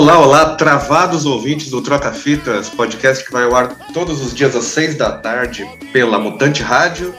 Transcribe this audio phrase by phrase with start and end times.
[0.00, 4.56] Olá, olá, travados ouvintes do Troca Fitas, podcast que vai ao ar todos os dias
[4.56, 7.14] às seis da tarde pela Mutante Rádio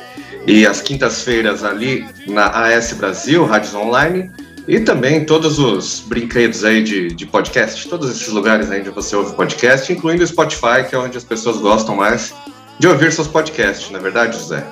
[0.47, 4.31] e às quintas-feiras ali na AS Brasil, Rádios Online,
[4.67, 9.15] e também todos os brinquedos aí de, de podcast, todos esses lugares aí onde você
[9.15, 12.33] ouve podcast, incluindo o Spotify, que é onde as pessoas gostam mais
[12.79, 14.65] de ouvir seus podcasts, não é verdade, José?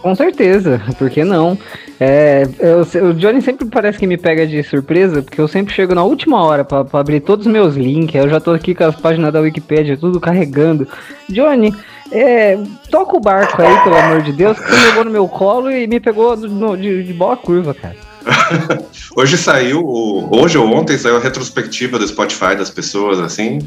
[0.00, 1.58] Com certeza, por que não?
[2.04, 2.80] É, eu,
[3.10, 6.42] o Johnny sempre parece que me pega de surpresa, porque eu sempre chego na última
[6.42, 9.40] hora para abrir todos os meus links, eu já tô aqui com as páginas da
[9.40, 10.88] Wikipedia, tudo carregando.
[11.28, 11.72] Johnny,
[12.10, 12.58] é,
[12.90, 15.86] toca o barco aí, pelo amor de Deus, que você jogou no meu colo e
[15.86, 17.94] me pegou no, de, de boa curva, cara.
[19.16, 19.86] hoje saiu,
[20.28, 23.60] hoje ou ontem saiu a retrospectiva do Spotify das pessoas, assim,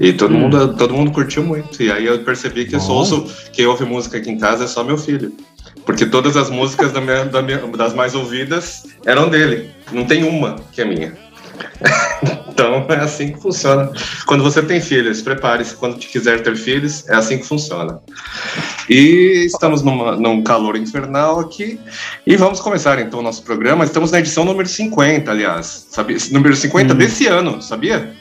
[0.00, 0.38] e todo, hum.
[0.40, 1.82] mundo, todo mundo curtiu muito.
[1.82, 4.82] E aí eu percebi que eu sou, quem ouve música aqui em casa é só
[4.82, 5.34] meu filho.
[5.84, 9.70] Porque todas as músicas da minha, da minha, das mais ouvidas eram dele.
[9.92, 11.12] Não tem uma que é minha.
[12.48, 13.90] então é assim que funciona.
[14.26, 15.74] Quando você tem filhos, prepare-se.
[15.74, 18.00] Quando quiser ter filhos, é assim que funciona.
[18.88, 21.78] E estamos numa, num calor infernal aqui.
[22.26, 23.84] E vamos começar então o nosso programa.
[23.84, 25.86] Estamos na edição número 50, aliás.
[25.90, 26.16] Sabia?
[26.30, 26.96] Número 50 hum.
[26.96, 28.12] desse ano, sabia?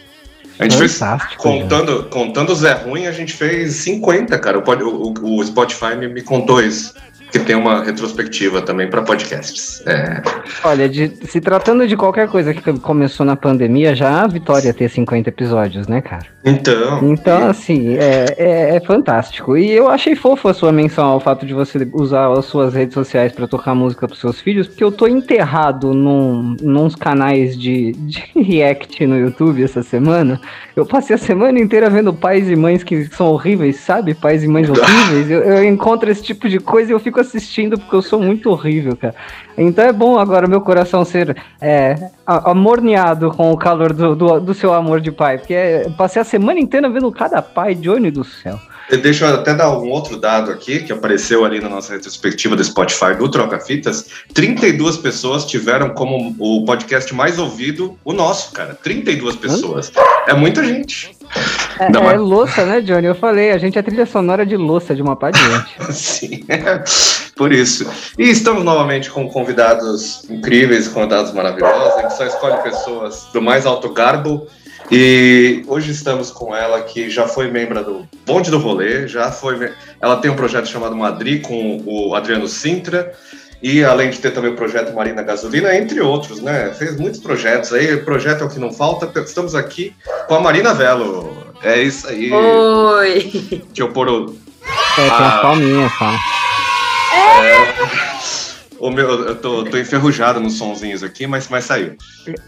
[0.60, 4.60] A gente Fantástico, fez, contando, contando o Zé Ruim, a gente fez 50, cara.
[4.60, 6.94] O, o, o Spotify me, me contou isso
[7.34, 9.82] que tem uma retrospectiva também para podcasts.
[9.88, 10.22] É...
[10.64, 14.88] Olha, de, se tratando de qualquer coisa que começou na pandemia, já a Vitória ter
[14.88, 16.28] 50 episódios, né, cara?
[16.46, 17.00] Então.
[17.02, 19.58] Então, assim, é, é, é, fantástico.
[19.58, 22.94] E eu achei fofo a sua menção ao fato de você usar as suas redes
[22.94, 27.94] sociais para tocar música pros seus filhos, porque eu tô enterrado num, nos canais de,
[27.94, 30.40] de react no YouTube essa semana.
[30.76, 34.14] Eu passei a semana inteira vendo pais e mães que são horríveis, sabe?
[34.14, 35.32] Pais e mães horríveis.
[35.32, 38.50] Eu, eu encontro esse tipo de coisa e eu fico assistindo porque eu sou muito
[38.50, 39.16] horrível, cara.
[39.58, 41.96] Então é bom agora meu coração ser é,
[42.26, 46.26] amorneado com o calor do, do, do seu amor de pai, porque é, passei a
[46.26, 48.60] semana inteira vendo cada pai, Johnny do céu.
[48.90, 52.64] Deixa eu até dar um outro dado aqui, que apareceu ali na nossa retrospectiva do
[52.64, 54.08] Spotify do Troca Fitas.
[54.34, 58.78] 32 pessoas tiveram como o podcast mais ouvido o nosso, cara.
[58.84, 59.92] 32 pessoas.
[60.28, 61.16] É muita gente.
[61.80, 62.20] É, Não, é mas...
[62.20, 63.08] louça, né, Johnny?
[63.08, 65.94] Eu falei, a gente é trilha sonora de louça de uma pá de gente.
[65.94, 66.84] Sim, é,
[67.36, 67.90] por isso.
[68.18, 71.98] E estamos novamente com convidados incríveis, convidados maravilhosos.
[71.98, 74.48] A gente só escolhe pessoas do mais alto garbo
[74.92, 79.72] e hoje estamos com ela, que já foi membro do Bonde do Rolê, já foi.
[80.02, 83.14] Ela tem um projeto chamado Madri com o Adriano Sintra.
[83.64, 86.74] E além de ter também o projeto Marina Gasolina, entre outros, né?
[86.78, 89.10] Fez muitos projetos aí, projeto é o que não falta.
[89.22, 89.96] Estamos aqui
[90.28, 91.48] com a Marina Velo.
[91.64, 92.30] É isso aí.
[92.30, 93.20] Oi!
[93.50, 94.36] Deixa eu pôr o.
[94.98, 96.20] É, tem a palminha, tá?
[97.42, 98.14] É.
[98.80, 101.96] O meu, eu tô, tô enferrujado nos sonzinhos aqui, mas, mas saiu.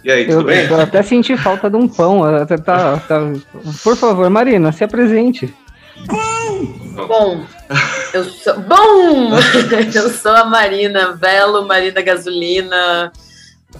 [0.03, 0.65] E aí, tudo eu, bem?
[0.65, 2.23] Eu até senti falta de um pão.
[2.45, 3.31] Tá, tá, tá,
[3.81, 5.53] por favor, Marina, se apresente.
[6.95, 7.45] Bom,
[8.13, 8.59] eu sou.
[8.59, 9.31] Bom!
[9.93, 13.11] eu sou a Marina Velo, Marina Gasolina.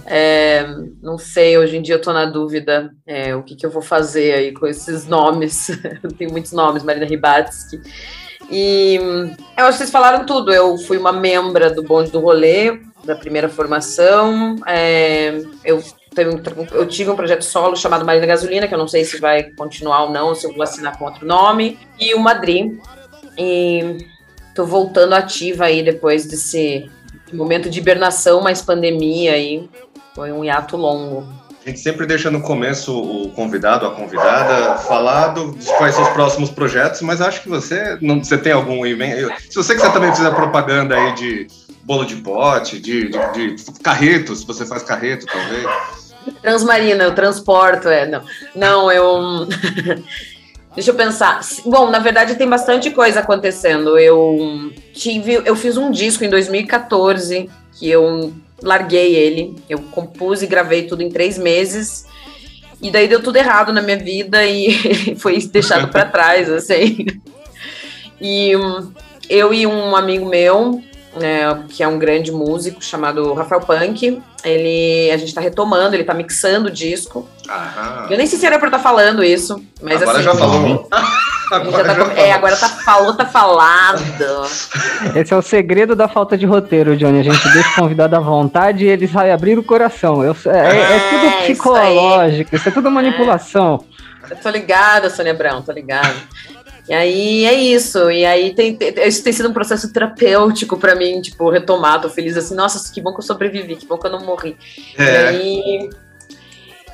[0.04, 0.66] É,
[1.02, 3.80] não sei, hoje em dia eu tô na dúvida é, o que, que eu vou
[3.80, 5.70] fazer aí com esses nomes.
[6.02, 7.80] eu tenho muitos nomes, Marina Ribatsky.
[8.50, 8.96] E
[9.56, 10.52] eu acho que vocês falaram tudo.
[10.52, 14.56] Eu fui uma membra do Bonde do Rolê, da primeira formação.
[14.66, 15.82] É, eu,
[16.72, 20.04] eu tive um projeto solo chamado Marina Gasolina, que eu não sei se vai continuar
[20.04, 21.78] ou não, se eu vou assinar com outro nome.
[21.98, 22.78] E o Madrid.
[23.36, 23.98] E
[24.54, 26.90] tô voltando ativa aí depois desse
[27.32, 29.68] momento de hibernação, mais pandemia aí.
[30.14, 31.26] Foi um hiato longo.
[31.64, 36.04] A gente sempre deixa no começo o convidado, a convidada, falar do, dos quais são
[36.04, 39.32] os próximos projetos, mas acho que você não você tem algum evento.
[39.50, 41.48] Se você quiser também fazer propaganda aí de
[41.82, 45.66] bolo de pote, de, de, de carreto, se você faz carreto, talvez.
[46.40, 48.06] Transmarina, eu transporto, é.
[48.06, 48.22] Não,
[48.54, 49.48] não eu.
[50.76, 51.40] Deixa eu pensar.
[51.64, 53.98] Bom, na verdade tem bastante coisa acontecendo.
[53.98, 58.32] Eu tive, eu fiz um disco em 2014 que eu
[58.62, 59.56] larguei ele.
[59.70, 62.04] Eu compus e gravei tudo em três meses.
[62.82, 67.06] E daí deu tudo errado na minha vida e foi deixado para trás, assim.
[68.20, 68.52] E
[69.30, 70.82] eu e um amigo meu,
[71.16, 76.04] né, que é um grande músico chamado Rafael Punk, ele, a gente tá retomando, ele
[76.04, 77.28] tá mixando o disco.
[77.48, 78.06] Aham.
[78.10, 80.24] Eu nem sei se era pra estar tá falando isso, mas Agora assim.
[80.24, 80.88] já falou.
[81.50, 84.02] Agora já tá, é, agora tá falou, tá falado.
[85.14, 87.20] Esse é o segredo da falta de roteiro, Johnny.
[87.20, 90.24] A gente deixa o convidado à vontade e ele sai abrir o coração.
[90.24, 93.84] Eu, é, é, é, tudo psicológico, isso, isso, é tudo manipulação.
[94.28, 94.32] É.
[94.32, 96.14] Eu tô ligada, Sônia Brown, tô ligada.
[96.88, 98.10] E aí é isso.
[98.10, 102.36] E aí tem, isso tem sido um processo terapêutico para mim, tipo, retomar, tô feliz
[102.36, 104.56] assim, nossa, que bom que eu sobrevivi, que bom que eu não morri.
[104.96, 105.04] É.
[105.04, 105.90] E aí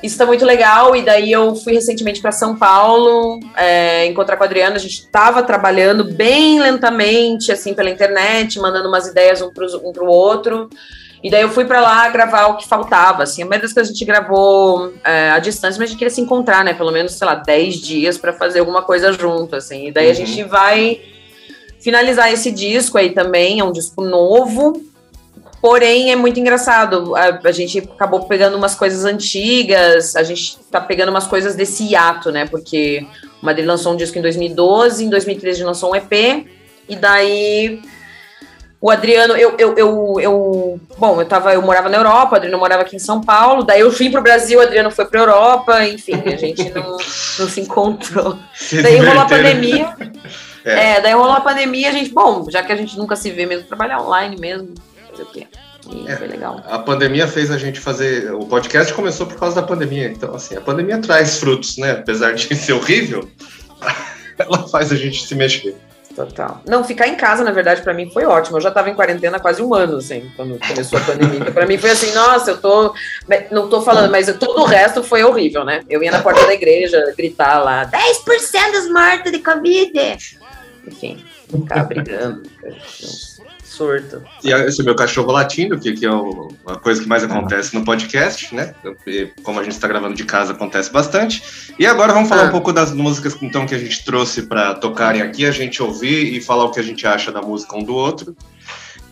[0.03, 0.95] isso tá muito legal.
[0.95, 4.75] E daí eu fui recentemente para São Paulo é, encontrar com a Adriana.
[4.75, 9.93] A gente estava trabalhando bem lentamente, assim, pela internet, mandando umas ideias um para um
[9.93, 10.69] pro outro.
[11.23, 13.43] E daí eu fui para lá gravar o que faltava, assim.
[13.43, 16.19] A maioria das coisas a gente gravou é, à distância, mas a gente queria se
[16.19, 16.73] encontrar, né?
[16.73, 19.87] Pelo menos, sei lá, 10 dias para fazer alguma coisa junto, assim.
[19.87, 20.11] E daí uhum.
[20.11, 21.01] a gente vai
[21.79, 24.83] finalizar esse disco aí também, é um disco novo.
[25.61, 27.15] Porém, é muito engraçado.
[27.15, 31.85] A, a, gente acabou pegando umas coisas antigas, a gente tá pegando umas coisas desse
[31.85, 32.45] hiato, né?
[32.45, 33.07] Porque
[33.41, 36.45] o Madrid lançou um disco em 2012, em 2013 lançou um EP,
[36.89, 37.81] e daí
[38.83, 42.57] o Adriano, eu, eu, eu, eu, bom, eu tava, eu morava na Europa, o Adriano
[42.57, 45.87] morava aqui em São Paulo, daí eu vim pro Brasil, o Adriano foi pra Europa,
[45.87, 46.97] enfim, a gente não,
[47.39, 48.37] não se encontrou.
[48.53, 49.95] Se daí rolou a pandemia.
[50.65, 50.93] É.
[50.93, 51.01] é.
[51.01, 53.67] daí rolou a pandemia, a gente, bom, já que a gente nunca se vê mesmo,
[53.67, 54.73] trabalhar online mesmo,
[55.11, 55.47] fazer o quê?
[55.91, 56.63] E é, foi legal.
[56.65, 58.33] A pandemia fez a gente fazer.
[58.33, 60.07] O podcast começou por causa da pandemia.
[60.07, 61.91] Então, assim, a pandemia traz frutos, né?
[61.91, 63.27] Apesar de ser horrível,
[64.39, 65.75] ela faz a gente se mexer.
[66.15, 66.61] Total.
[66.67, 68.57] Não, ficar em casa, na verdade, para mim foi ótimo.
[68.57, 71.39] Eu já estava em quarentena há quase um ano, assim, quando começou a pandemia.
[71.39, 72.93] Então, para mim foi assim, nossa, eu tô.
[73.51, 75.81] Não tô falando, mas todo o resto foi horrível, né?
[75.89, 80.39] Eu ia na porta da igreja gritar lá: 10% dos mortos de Covid.
[80.87, 82.43] Enfim, ficar brigando
[83.73, 84.21] surto.
[84.43, 87.83] E esse meu cachorro latindo, que, que é o, a coisa que mais acontece no
[87.83, 88.73] podcast, né?
[89.41, 91.73] Como a gente está gravando de casa, acontece bastante.
[91.79, 92.47] E agora vamos falar ah.
[92.47, 96.35] um pouco das músicas então que a gente trouxe para tocarem aqui, a gente ouvir
[96.35, 98.35] e falar o que a gente acha da música um do outro.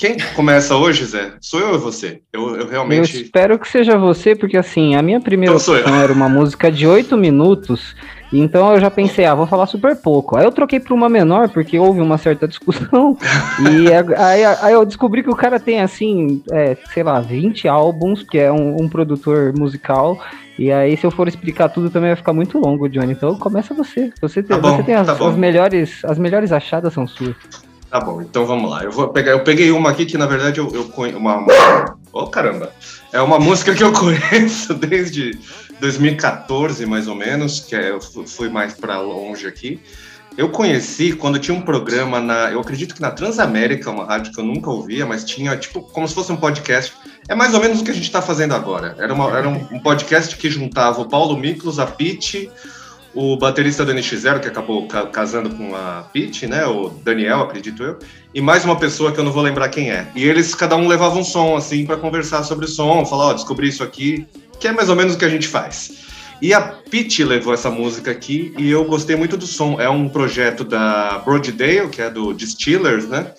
[0.01, 1.33] Quem começa hoje, Zé?
[1.39, 2.21] Sou eu ou você?
[2.33, 3.15] Eu, eu realmente.
[3.15, 6.71] Eu espero que seja você, porque assim, a minha primeira então, opção era uma música
[6.71, 7.95] de oito minutos
[8.33, 10.37] então eu já pensei, ah, vou falar super pouco.
[10.37, 13.17] Aí eu troquei para uma menor, porque houve uma certa discussão.
[13.59, 18.23] e aí, aí, eu descobri que o cara tem, assim, é, sei lá, 20 álbuns,
[18.23, 20.17] que é um, um, produtor musical.
[20.57, 23.11] E aí, se eu for explicar tudo, também vai ficar muito longo, Johnny.
[23.11, 24.13] Então começa você.
[24.21, 26.05] Você tem, tá bom, você tem as, tá as melhores.
[26.05, 27.35] As melhores achadas são suas.
[27.91, 28.83] Tá bom, então vamos lá.
[28.83, 29.31] Eu vou pegar.
[29.31, 31.17] Eu peguei uma aqui que, na verdade, eu, eu conheço.
[31.17, 31.45] Uma,
[32.13, 32.73] Oh, caramba!
[33.11, 35.37] É uma música que eu conheço desde
[35.79, 39.79] 2014, mais ou menos, que é, eu fui mais para longe aqui.
[40.37, 44.39] Eu conheci quando tinha um programa na, eu acredito que na Transamérica, uma rádio que
[44.39, 46.93] eu nunca ouvia, mas tinha tipo como se fosse um podcast.
[47.27, 48.95] É mais ou menos o que a gente está fazendo agora.
[48.97, 52.49] Era, uma, era um, um, podcast que juntava o Paulo Miklos, a Pete,
[53.13, 56.65] o baterista do NX0, que acabou ca casando com a Pete, né?
[56.65, 57.99] O Daniel, acredito eu,
[58.33, 60.07] e mais uma pessoa que eu não vou lembrar quem é.
[60.15, 63.29] E eles, cada um levava um som, assim, para conversar sobre o som, falar, ó,
[63.31, 64.25] oh, descobri isso aqui,
[64.59, 66.09] que é mais ou menos o que a gente faz.
[66.41, 69.79] E a Pete levou essa música aqui e eu gostei muito do som.
[69.79, 73.31] É um projeto da Broaddale, que é do Distillers, né?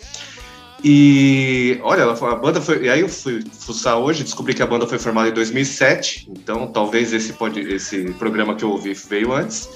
[0.84, 2.84] E olha, a banda foi.
[2.84, 6.67] E aí eu fui fuçar hoje, descobri que a banda foi formada em 2007, então
[6.67, 9.69] talvez esse, pode, esse programa que eu ouvi veio antes.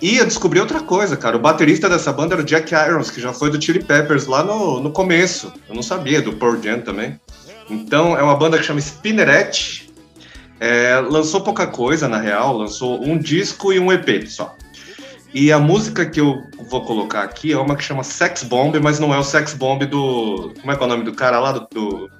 [0.00, 1.36] E eu descobri outra coisa, cara.
[1.36, 4.42] O baterista dessa banda era o Jack Irons, que já foi do Chili Peppers lá
[4.42, 5.52] no, no começo.
[5.68, 7.20] Eu não sabia, do Pearl Jam também.
[7.68, 9.92] Então é uma banda que chama Spinneret,
[10.58, 14.54] é, lançou pouca coisa, na real, lançou um disco e um EP só.
[15.32, 18.98] E a música que eu vou colocar aqui é uma que chama Sex Bomb, mas
[18.98, 20.52] não é o Sex Bomb do.
[20.60, 21.52] Como é que é o nome do cara lá?
[21.52, 21.68] Do.
[21.72, 22.10] do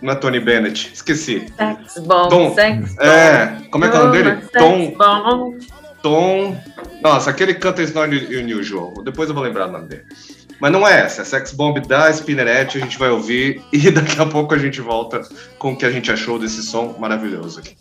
[0.00, 1.46] não é Tony Bennett, esqueci.
[1.56, 2.28] Sex Bomb.
[2.28, 3.00] Tom, sex bomb.
[3.00, 4.42] É, como é que é o nome dele?
[4.52, 4.94] Tom.
[4.96, 5.58] Bomb.
[6.02, 6.56] Tom.
[7.02, 8.94] Nossa, aquele canta Is Not Unusual.
[9.04, 10.04] Depois eu vou lembrar o nome dele.
[10.60, 14.20] Mas não é essa, é Sex Bomb da Spinneret, a gente vai ouvir e daqui
[14.20, 15.20] a pouco a gente volta
[15.58, 17.76] com o que a gente achou desse som maravilhoso aqui.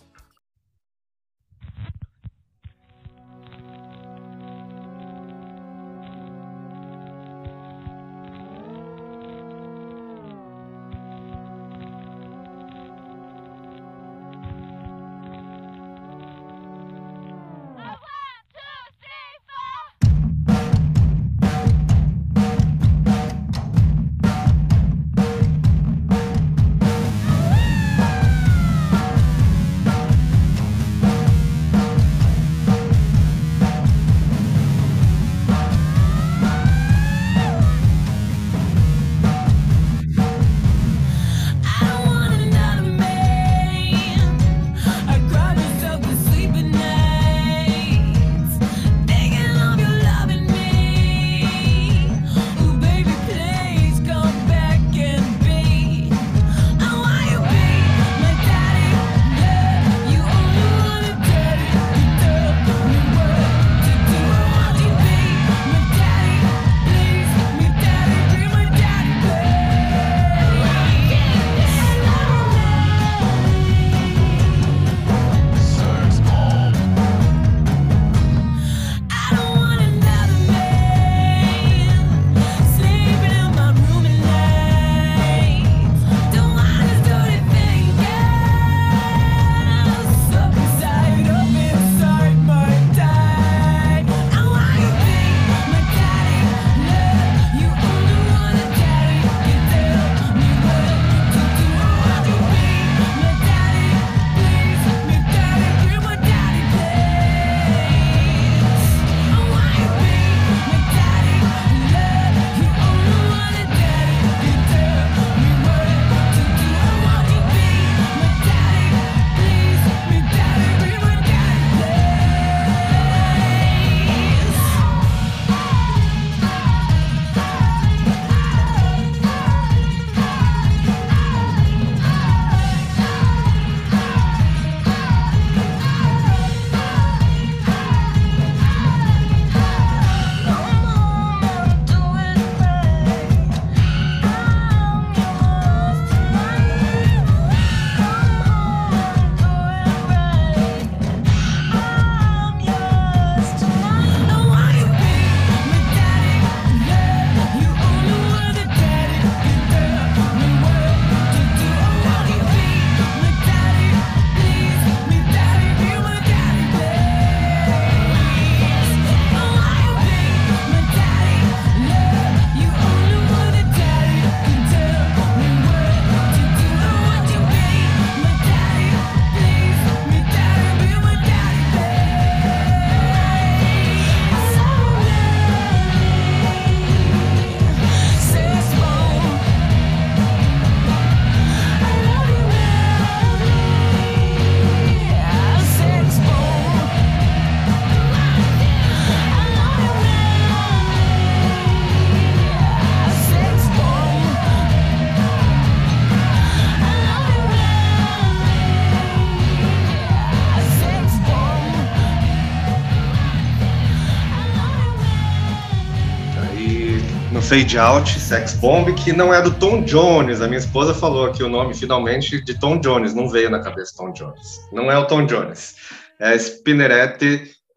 [217.55, 220.41] Fade Out, Sex Bomb, que não é do Tom Jones.
[220.41, 223.93] A minha esposa falou aqui o nome finalmente de Tom Jones, não veio na cabeça
[223.95, 224.59] Tom Jones.
[224.73, 225.73] Não é o Tom Jones.
[226.19, 226.35] É a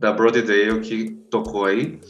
[0.01, 2.01] da Brody Dale que tocou aí.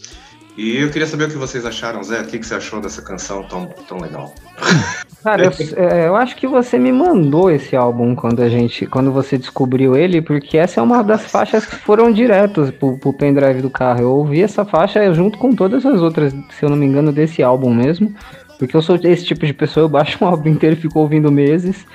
[0.59, 2.21] E eu queria saber o que vocês acharam, Zé.
[2.21, 4.35] O que, você achou dessa canção tão, tão legal?
[5.23, 9.12] Cara, eu, é, eu, acho que você me mandou esse álbum quando a gente, quando
[9.12, 13.62] você descobriu ele, porque essa é uma das faixas que foram diretos pro, pro pendrive
[13.62, 14.00] do carro.
[14.00, 17.41] Eu ouvi essa faixa junto com todas as outras, se eu não me engano, desse
[17.41, 18.12] álbum mesmo.
[18.59, 21.31] Porque eu sou esse tipo de pessoa, eu baixo um álbum inteiro e fico ouvindo
[21.31, 21.87] meses.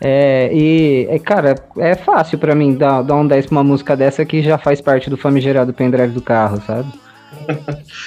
[0.00, 3.94] É, e, é, cara, é fácil para mim dar, dar um 10 pra uma música
[3.94, 6.88] dessa que já faz parte do famigerado pendrive do carro, sabe?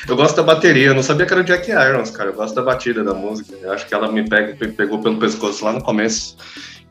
[0.07, 2.29] Eu gosto da bateria, eu não sabia que era o Jack Irons, cara.
[2.29, 3.55] Eu gosto da batida da música.
[3.61, 6.37] Eu acho que ela me, pega, me pegou pelo pescoço lá no começo.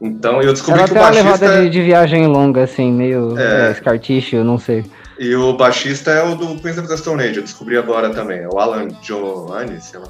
[0.01, 1.23] Então eu descobri ela que o baixista.
[1.25, 4.85] Uma levada de, de, viagem longa, assim, meio é, é, não sei.
[5.19, 8.39] E o baixista é o do Queens of the Stone Age, eu descobri agora também.
[8.39, 10.09] É o Alan Joanne, sei lá.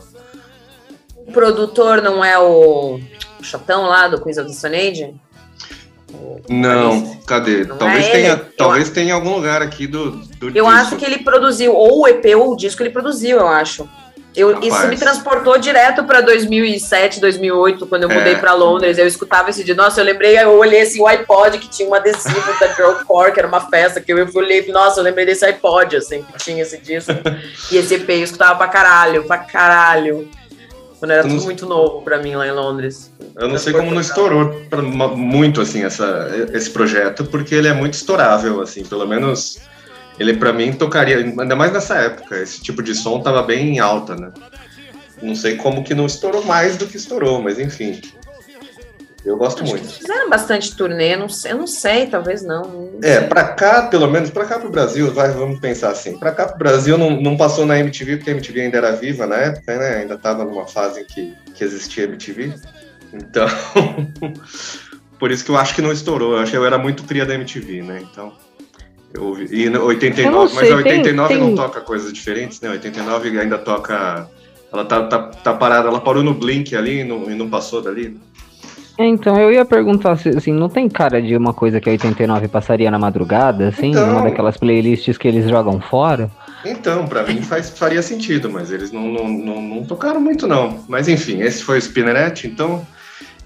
[1.16, 3.00] O produtor não é o
[3.40, 5.14] chatão lá do Queens of the Stone Age?
[6.48, 7.64] Não, cadê?
[7.64, 10.68] Não talvez é tenha, talvez tenha algum lugar aqui do, do Eu disco.
[10.68, 13.88] acho que ele produziu ou o EP ou o disco ele produziu, eu acho.
[14.36, 18.38] Eu, isso me transportou direto para 2007, 2008, quando eu mudei é.
[18.38, 18.96] para Londres.
[18.96, 19.74] Eu escutava esse dia.
[19.74, 23.40] Nossa, eu lembrei, eu olhei assim, o iPod que tinha um adesivo da Girlcore, que
[23.40, 26.78] era uma festa, que eu olhei, nossa, eu lembrei desse iPod, assim, que tinha esse
[26.78, 27.12] disco.
[27.72, 30.28] e esse EP eu escutava pra caralho, pra caralho.
[30.98, 33.12] Quando era tudo muito novo para mim lá em Londres.
[33.36, 34.52] Eu não sei como não estourou
[35.16, 39.60] muito assim essa, esse projeto, porque ele é muito estourável, assim, pelo menos
[40.18, 43.78] ele para mim tocaria, ainda mais nessa época, esse tipo de som tava bem em
[43.78, 44.32] alta, né?
[45.22, 48.00] Não sei como que não estourou mais do que estourou, mas enfim.
[49.24, 49.86] Eu gosto Acho muito.
[49.86, 52.62] Fizeram bastante turnê, não sei, eu não sei, talvez não.
[52.62, 56.16] não é, para cá, pelo menos, para cá pro Brasil, vai, vamos pensar assim.
[56.16, 59.26] Para cá pro Brasil não, não passou na MTV, porque a MTV ainda era viva
[59.26, 59.96] na época, né?
[59.96, 62.54] Ainda tava numa fase em que, que existia MTV.
[63.12, 63.46] Então,
[65.18, 66.34] por isso que eu acho que não estourou.
[66.34, 68.02] Eu acho que eu era muito cria da MTV, né?
[68.10, 68.32] Então,
[69.12, 69.48] eu ouvi.
[69.50, 71.56] E 89, sei, mas a 89 tem, não tem...
[71.56, 72.70] toca coisas diferentes, né?
[72.70, 74.28] 89 ainda toca.
[74.72, 77.80] Ela tá, tá, tá parada, ela parou no Blink ali e não, e não passou
[77.80, 78.20] dali.
[78.98, 82.90] Então, eu ia perguntar assim, não tem cara de uma coisa que a 89 passaria
[82.90, 86.28] na madrugada, assim, então, uma daquelas playlists que eles jogam fora?
[86.64, 90.80] Então, para mim faz, faria sentido, mas eles não, não, não, não, tocaram muito, não.
[90.88, 92.84] Mas enfim, esse foi o Spinneret, então.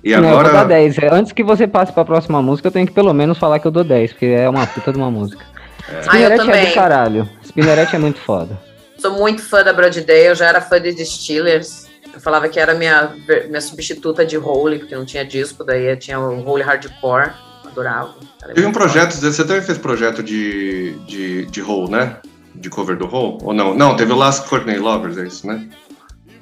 [0.02, 0.30] E agora.
[0.30, 0.99] Não, eu vou dar 10.
[1.12, 3.71] Antes que você passe pra próxima música, eu tenho que pelo menos falar que eu
[3.71, 5.44] dou 10, porque é uma puta de uma música.
[5.87, 6.02] É.
[6.02, 7.28] Spinneret ah, é do caralho.
[7.44, 8.59] Spinneret é muito foda.
[8.97, 11.91] Sou muito fã da Broad Day, eu já era fã de Distillers.
[12.12, 13.14] Eu falava que era minha,
[13.47, 17.33] minha substituta de Holy, porque não tinha disco, daí tinha o Holy Hardcore,
[17.64, 18.14] adorava.
[18.54, 22.19] Teve um projeto, você também fez projeto de, de, de Hole, né?
[22.54, 23.38] De cover do Hole?
[23.42, 23.75] Ou não?
[23.75, 25.69] Não, teve o Last Courtney Lovers, é isso, né?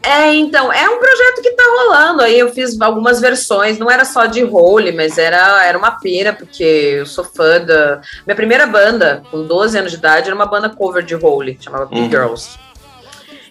[0.03, 2.23] É, então, é um projeto que tá rolando.
[2.23, 6.33] Aí eu fiz algumas versões, não era só de Holy, mas era, era uma pena,
[6.33, 6.63] porque
[6.99, 8.01] eu sou fã da.
[8.27, 11.87] Minha primeira banda, com 12 anos de idade, era uma banda cover de Holy, chamava
[11.87, 12.11] Big uhum.
[12.11, 12.59] Girls.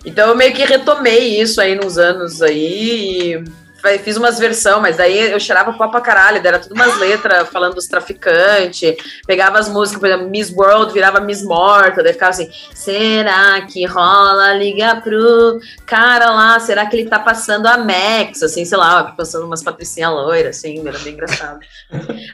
[0.05, 3.43] Então eu meio que retomei isso aí nos anos aí
[3.85, 7.47] e fiz umas versões, mas daí eu cheirava pó pra caralho, era tudo umas letras
[7.49, 12.31] falando dos traficantes, pegava as músicas, por exemplo, Miss World virava Miss Morta, daí ficava
[12.31, 18.43] assim, será que rola, liga pro cara lá, será que ele tá passando a Max,
[18.43, 21.59] assim, sei lá, passando umas patricinhas loiras, assim, era bem engraçado.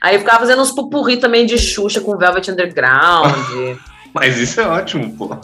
[0.02, 3.78] Aí eu ficava fazendo uns pupurri também de Xuxa com Velvet Underground.
[4.14, 5.38] Mas isso é ótimo, pô.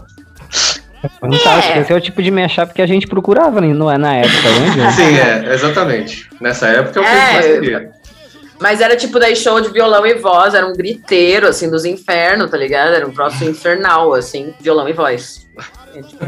[1.19, 1.77] Fantástico.
[1.77, 1.81] É.
[1.81, 3.73] Esse é o tipo de mashup que a gente procurava, né?
[3.73, 4.91] não é na época, né?
[4.91, 6.29] Sim, é, exatamente.
[6.39, 7.91] Nessa época eu é, mais queria.
[8.59, 12.51] Mas era tipo daí show de violão e voz, era um griteiro, assim, dos infernos,
[12.51, 12.93] tá ligado?
[12.93, 15.47] Era um próximo infernal, assim, violão e voz.
[15.95, 16.25] É, tipo...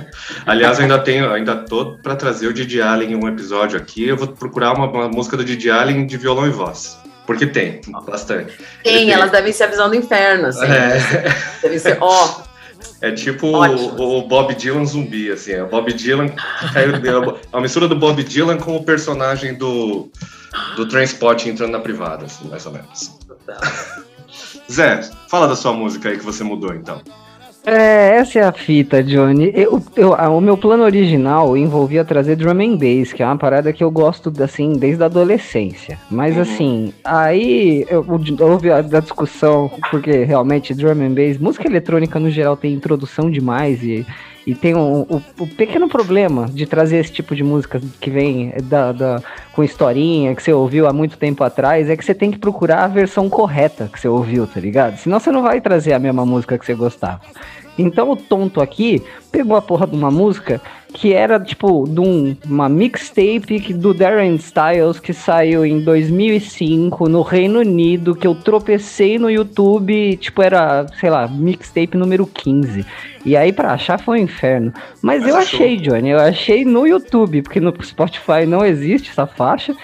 [0.46, 4.08] Aliás, eu ainda tenho, ainda tô para trazer o Didi Allen em um episódio aqui.
[4.08, 6.98] Eu vou procurar uma, uma música do Didi Allen de violão e voz.
[7.26, 8.58] Porque tem, bastante.
[8.82, 10.66] Tem, elas devem ser a visão do inferno, assim.
[10.66, 10.98] É.
[11.62, 12.42] Deve ser, ó, oh,
[13.04, 15.52] é tipo o, o, Bob Dylan zumbi, assim.
[15.52, 16.30] É o Bob Dylan.
[16.74, 20.08] É a mistura do Bob Dylan com o personagem do,
[20.74, 23.18] do Transport entrando na privada, assim, mais ou menos.
[24.72, 27.02] Zé, fala da sua música aí que você mudou, então.
[27.66, 29.50] É, essa é a fita, Johnny.
[29.54, 33.72] Eu, eu, o meu plano original envolvia trazer drum and bass, que é uma parada
[33.72, 35.98] que eu gosto, assim, desde a adolescência.
[36.10, 36.42] Mas, uhum.
[36.42, 38.04] assim, aí eu,
[38.40, 43.30] houve a, a, discussão, porque realmente drum and bass, música eletrônica no geral tem introdução
[43.30, 44.06] demais e
[44.46, 48.52] e tem um, o, o, pequeno problema de trazer esse tipo de música que vem
[48.64, 52.30] da, da, com historinha, que você ouviu há muito tempo atrás, é que você tem
[52.30, 54.98] que procurar a versão correta que você ouviu, tá ligado?
[54.98, 57.20] Senão você não vai trazer a mesma música que você gostava.
[57.78, 59.02] Então o tonto aqui
[59.32, 60.60] pegou a porra de uma música
[60.94, 67.20] que era tipo de um, uma mixtape do Darren Styles que saiu em 2005 no
[67.20, 72.86] Reino Unido, que eu tropecei no YouTube, tipo era, sei lá, mixtape número 15.
[73.26, 74.72] E aí para achar foi um inferno.
[75.02, 75.58] Mas, Mas eu achou.
[75.60, 79.74] achei, Johnny, eu achei no YouTube, porque no Spotify não existe essa faixa.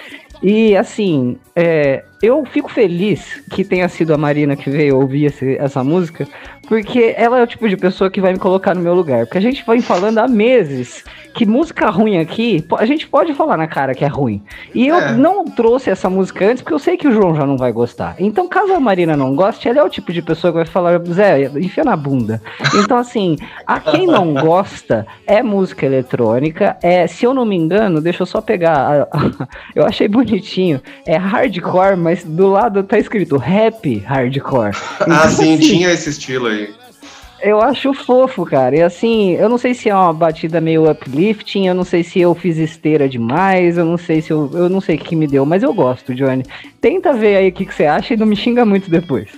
[0.41, 5.57] E assim, é, eu fico feliz que tenha sido a Marina que veio ouvir esse,
[5.57, 6.29] essa música,
[6.69, 9.27] porque ela é o tipo de pessoa que vai me colocar no meu lugar.
[9.27, 11.03] Porque a gente vem falando há meses
[11.35, 14.43] que música ruim aqui, a gente pode falar na cara que é ruim.
[14.75, 15.13] E eu é.
[15.13, 18.17] não trouxe essa música antes porque eu sei que o João já não vai gostar.
[18.19, 21.01] Então, caso a Marina não goste, ela é o tipo de pessoa que vai falar,
[21.07, 22.43] Zé, enfia na bunda.
[22.75, 26.77] Então, assim, a quem não gosta é música eletrônica.
[26.83, 28.77] É, se eu não me engano, deixa eu só pegar.
[28.77, 30.81] A, a, eu achei bonitinho.
[31.07, 34.75] É hardcore, mas mas do lado tá escrito rap hardcore.
[34.75, 36.75] Ah, então, ah, sim, assim, tinha esse estilo aí.
[37.41, 38.77] Eu acho fofo, cara.
[38.77, 42.21] E assim, eu não sei se é uma batida meio uplifting, eu não sei se
[42.21, 44.51] eu fiz esteira demais, eu não sei se eu.
[44.53, 46.45] Eu não sei o que me deu, mas eu gosto, Johnny.
[46.81, 49.29] Tenta ver aí o que, que você acha e não me xinga muito depois.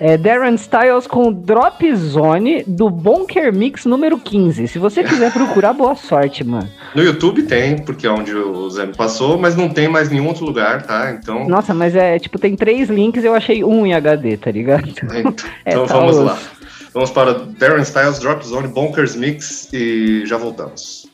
[0.00, 4.68] É Darren Styles com Drop Zone do Bonker Mix número 15.
[4.68, 6.68] Se você quiser procurar, boa sorte, mano.
[6.94, 10.28] No YouTube tem, porque é onde o Zé me passou, mas não tem mais nenhum
[10.28, 11.10] outro lugar, tá?
[11.10, 11.48] Então.
[11.48, 14.88] Nossa, mas é tipo, tem três links eu achei um em HD, tá ligado?
[15.18, 15.34] Então,
[15.64, 16.38] é, então vamos lá.
[16.94, 21.08] Vamos para Darren Styles Drop Zone Bonkers Mix e já voltamos.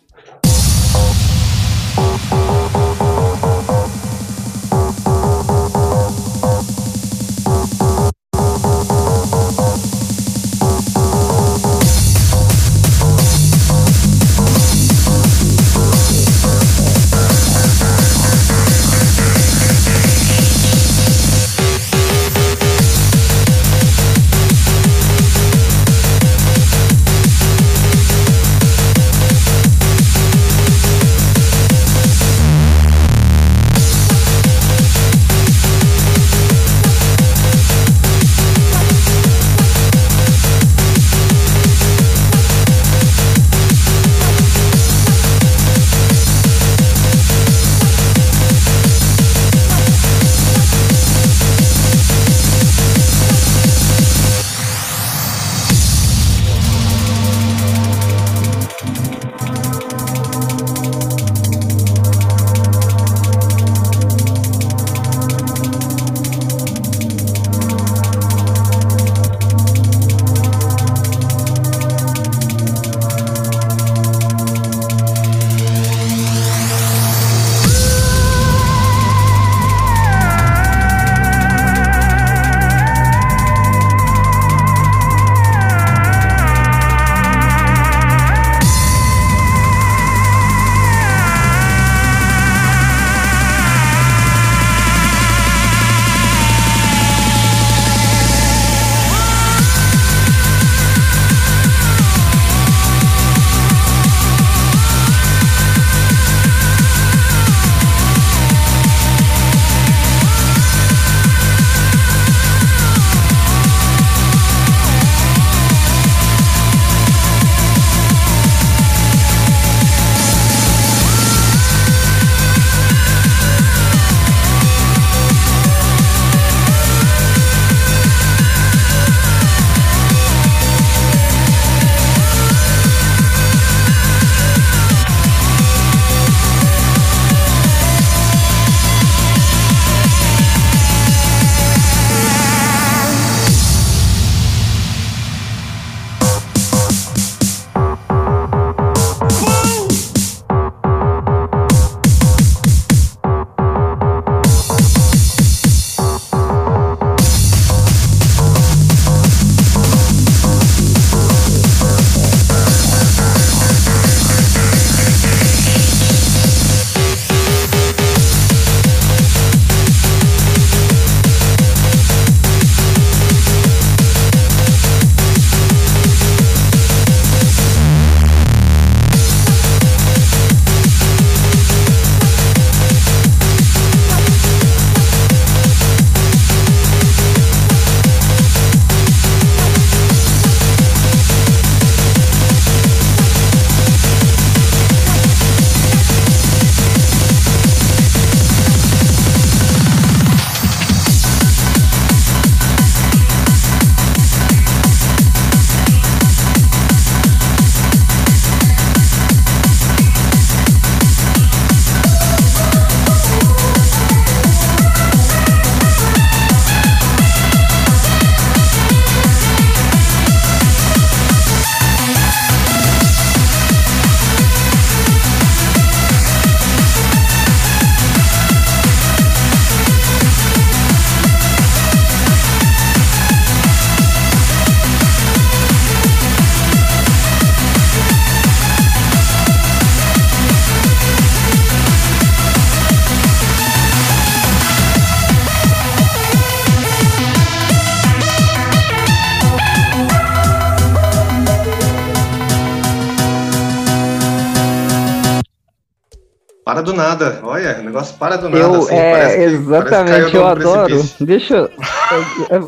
[256.65, 257.41] Para do nada.
[257.43, 258.65] Olha, o negócio para do nada.
[258.65, 260.63] Eu, assim, é, parece que, exatamente, parece eu nada.
[260.63, 261.11] Eu, é, eu adoro.
[261.21, 261.71] Deixa eu,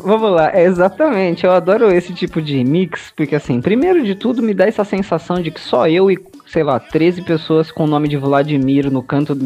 [0.03, 4.43] Vamos lá, é, exatamente, eu adoro esse tipo de mix, porque assim, primeiro de tudo
[4.43, 7.87] me dá essa sensação de que só eu e, sei lá, 13 pessoas com o
[7.87, 9.37] nome de Vladimir no canto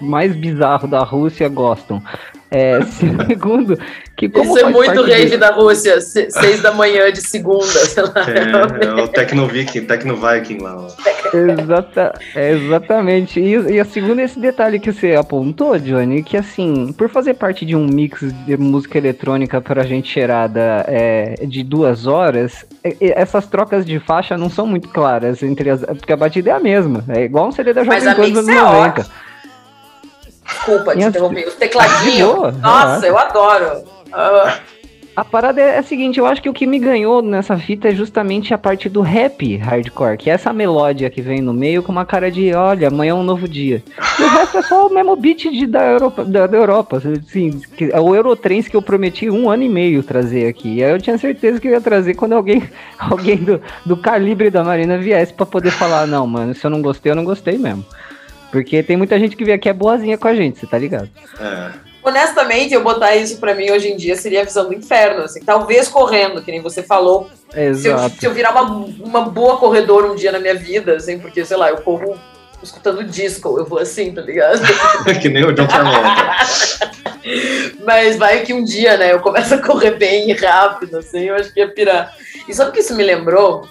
[0.00, 2.02] mais bizarro da Rússia gostam.
[2.50, 2.80] É,
[3.26, 3.78] segundo,
[4.16, 8.12] que como Isso é muito rave da Rússia, seis da manhã de segunda, sei lá.
[8.28, 10.86] É, é o Tecno Viking, Tecno Viking lá.
[11.34, 13.40] Exata, é, exatamente.
[13.40, 17.64] E, e a segunda esse detalhe que você apontou, Johnny, que assim, por fazer parte
[17.64, 22.66] de um mix de música eletrônica pra gente cheirada é, de duas horas,
[23.00, 25.84] essas trocas de faixa não são muito claras entre as.
[25.84, 27.04] Porque a batida é a mesma.
[27.08, 29.00] É igual um CD da Jovem Pan dos anos 90.
[29.00, 29.04] É
[30.44, 31.48] Desculpa te interromper.
[31.48, 32.58] Os tecladinhos.
[32.58, 33.84] Nossa, eu adoro.
[34.08, 34.71] Uh.
[35.14, 37.94] A parada é a seguinte, eu acho que o que me ganhou nessa fita é
[37.94, 41.92] justamente a parte do rap hardcore, que é essa melódia que vem no meio com
[41.92, 43.82] uma cara de, olha, amanhã é um novo dia.
[44.18, 47.60] E o resto é só o mesmo beat de, da, Europa, da, da Europa, assim,
[47.76, 50.76] que, é o Eurotrans que eu prometi um ano e meio trazer aqui.
[50.76, 52.62] E aí eu tinha certeza que eu ia trazer quando alguém,
[52.98, 56.80] alguém do, do calibre da Marina viesse para poder falar, não, mano, se eu não
[56.80, 57.84] gostei, eu não gostei mesmo.
[58.50, 61.10] Porque tem muita gente que vem aqui é boazinha com a gente, você tá ligado?
[61.38, 61.91] É.
[62.02, 65.40] Honestamente, eu botar isso para mim hoje em dia seria a visão do inferno, assim,
[65.40, 67.30] talvez correndo, que nem você falou.
[67.54, 67.80] Exato.
[67.80, 71.18] Se eu, se eu virar uma, uma boa corredora um dia na minha vida, assim,
[71.18, 72.18] porque, sei lá, eu corro
[72.62, 74.60] escutando disco, eu vou assim, tá ligado?
[75.20, 76.92] que nem o John Travolta.
[77.84, 81.52] Mas vai que um dia, né, eu começo a correr bem rápido, assim, eu acho
[81.52, 82.16] que ia pirar.
[82.48, 83.68] E sabe o que isso me lembrou?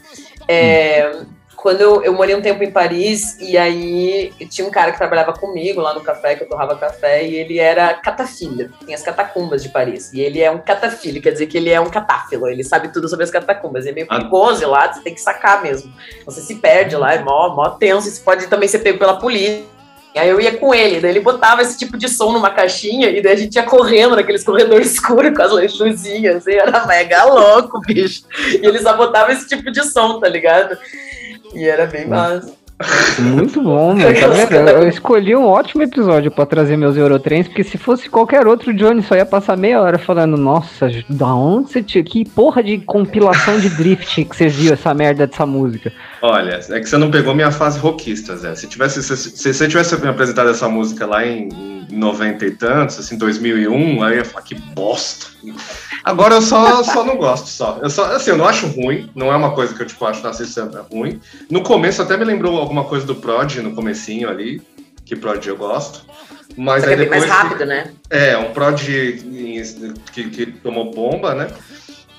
[0.47, 1.25] É, hum
[1.61, 5.31] quando eu, eu morei um tempo em Paris, e aí tinha um cara que trabalhava
[5.31, 9.61] comigo lá no café, que eu torrava café, e ele era catafilho, tem as catacumbas
[9.61, 10.11] de Paris.
[10.11, 13.07] E ele é um catafilho, quer dizer que ele é um catáfilo, ele sabe tudo
[13.07, 13.85] sobre as catacumbas.
[13.85, 14.17] É meio ah.
[14.17, 15.93] perigoso lá, você tem que sacar mesmo.
[16.25, 19.63] Você se perde lá, é mó, mó tenso, você pode também ser pego pela polícia.
[20.15, 23.21] Aí eu ia com ele, daí ele botava esse tipo de som numa caixinha e
[23.21, 27.79] daí a gente ia correndo naqueles corredores escuros com as luzinhas, e era mega louco,
[27.81, 28.23] bicho.
[28.61, 30.77] E ele só botava esse tipo de som, tá ligado?
[31.53, 32.61] E era bem massa.
[33.19, 34.13] Muito bom, meu.
[34.19, 34.69] Tá vendo?
[34.69, 39.03] Eu escolhi um ótimo episódio para trazer meus Eurotrens, porque se fosse qualquer outro, Johnny
[39.03, 42.03] só ia passar meia hora falando: Nossa, da onde você tinha?
[42.03, 45.91] Que porra de compilação de drift que você viu essa merda dessa música?
[46.21, 48.55] Olha, é que você não pegou minha fase rockista, Zé.
[48.55, 51.49] Se, tivesse, se, se você tivesse me apresentado essa música lá em,
[51.89, 55.27] em 90 e tantos, assim, 2001, aí eu ia falar: Que bosta.
[56.03, 57.79] Agora eu só, só não gosto, só.
[57.81, 60.27] Eu só, assim, eu não acho ruim, não é uma coisa que eu, tipo, acho,
[60.41, 61.19] isso é ruim.
[61.49, 64.61] No começo até me lembrou alguma coisa do Prod, no comecinho ali,
[65.05, 66.05] que Prod eu gosto.
[66.57, 67.91] Mas aí é depois, mais rápido, né?
[68.09, 71.49] É, um Prod que, que tomou bomba, né?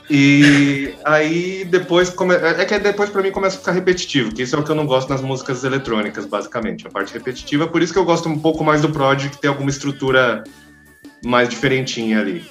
[0.09, 2.35] E aí depois come...
[2.35, 4.75] é que depois para mim começa a ficar repetitivo, que isso é o que eu
[4.75, 7.66] não gosto nas músicas eletrônicas, basicamente, a parte repetitiva.
[7.66, 10.45] Por isso que eu gosto um pouco mais do Prod, que tem alguma estrutura
[11.25, 12.45] mais diferentinha ali.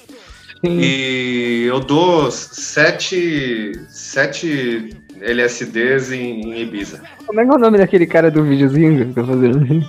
[0.64, 0.78] Sim.
[0.78, 7.02] E eu dou sete, sete LSDs em, em Ibiza.
[7.26, 9.84] Como é que é o nome daquele cara do videozinho que tá fazendo?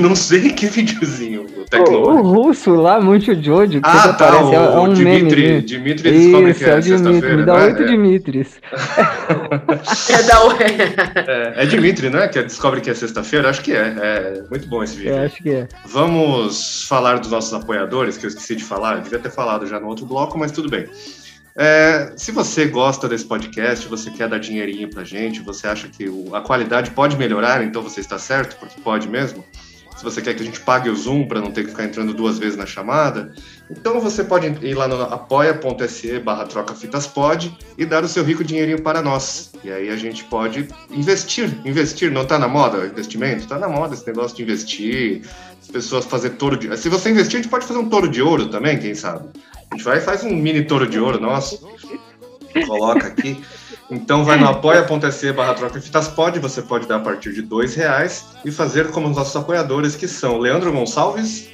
[0.00, 1.46] Não sei que videozinho.
[1.72, 5.62] O, o, russo lá, muito Jojo, que ah, tá, aparece, o, é, um Dimitri, meme.
[5.62, 7.36] Dimitri descobre Isso, que é, é sexta-feira.
[7.36, 7.64] Me dá né?
[7.64, 7.86] oito é.
[7.86, 8.60] Dimitris.
[10.08, 11.22] é, da...
[11.32, 12.28] é, é Dimitri, né?
[12.28, 13.50] Que descobre que é sexta-feira?
[13.50, 13.94] Acho que é.
[14.00, 15.14] É muito bom esse vídeo.
[15.14, 15.68] É, acho que é.
[15.86, 18.96] Vamos falar dos nossos apoiadores, que eu esqueci de falar.
[18.96, 20.86] Eu devia ter falado já no outro bloco, mas tudo bem.
[21.62, 26.08] É, se você gosta desse podcast, você quer dar dinheirinho pra gente, você acha que
[26.08, 29.44] o, a qualidade pode melhorar, então você está certo, porque pode mesmo.
[29.94, 32.14] Se você quer que a gente pague o Zoom para não ter que ficar entrando
[32.14, 33.34] duas vezes na chamada,
[33.70, 38.80] então você pode ir lá no apoia.se barra trocafitaspod e dar o seu rico dinheirinho
[38.80, 39.52] para nós.
[39.62, 41.54] E aí a gente pode investir.
[41.66, 43.42] Investir, não está na moda investimento?
[43.42, 45.28] Está na moda esse negócio de investir,
[45.60, 46.74] as pessoas fazer touro de...
[46.78, 49.28] Se você investir, a gente pode fazer um touro de ouro também, quem sabe?
[49.70, 51.68] A gente vai e faz um mini touro de ouro nosso.
[52.66, 53.40] Coloca aqui.
[53.90, 57.74] Então vai no apoia.se barra troca fitas pode, você pode dar a partir de dois
[57.74, 61.48] reais e fazer como os nossos apoiadores, que são Leandro Gonçalves,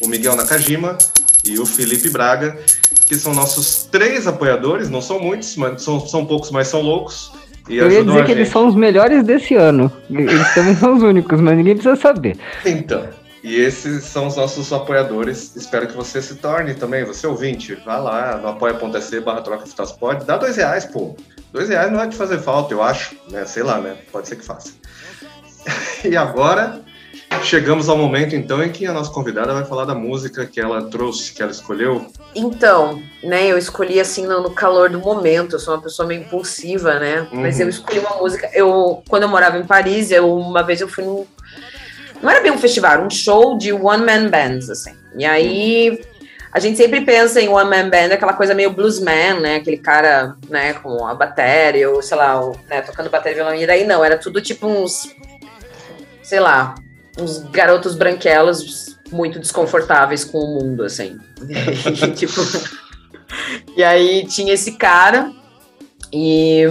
[0.00, 0.96] o Miguel Nakajima
[1.44, 2.56] e o Felipe Braga,
[3.08, 7.32] que são nossos três apoiadores, não são muitos, mas são, são poucos, mas são loucos.
[7.68, 9.92] E Eu ia dizer que eles são os melhores desse ano.
[10.08, 12.36] Eles também são os únicos, mas ninguém precisa saber.
[12.64, 13.04] Então,
[13.42, 15.56] e esses são os nossos apoiadores.
[15.56, 17.74] Espero que você se torne também, você ouvinte.
[17.86, 19.64] Vá lá no apoia.se barra troca
[19.98, 20.24] pode.
[20.26, 21.16] Dá dois reais, pô.
[21.52, 23.16] Dois reais não vai te fazer falta, eu acho.
[23.30, 23.44] Né?
[23.46, 23.96] Sei lá, né?
[24.12, 24.72] Pode ser que faça.
[26.04, 26.82] e agora
[27.42, 30.90] chegamos ao momento então em que a nossa convidada vai falar da música que ela
[30.90, 32.06] trouxe, que ela escolheu.
[32.34, 35.54] Então, né, eu escolhi assim no, calor do momento.
[35.54, 37.26] Eu sou uma pessoa meio impulsiva, né?
[37.32, 37.40] Uhum.
[37.40, 38.50] Mas eu escolhi uma música.
[38.52, 41.26] Eu quando eu morava em Paris, eu uma vez eu fui num
[42.22, 44.94] Não era bem um festival, era um show de one-man bands, assim.
[45.16, 46.00] E aí
[46.52, 49.56] a gente sempre pensa em one man band, aquela coisa meio bluesman, né?
[49.56, 53.54] Aquele cara, né, com a bateria, ou sei lá, né, tocando bateria e violão.
[53.54, 55.14] E daí não, era tudo tipo uns,
[56.22, 56.74] sei lá,
[57.18, 61.18] uns garotos branquelos muito desconfortáveis com o mundo, assim.
[61.48, 62.40] e, tipo,
[63.76, 65.30] e aí tinha esse cara
[66.12, 66.64] e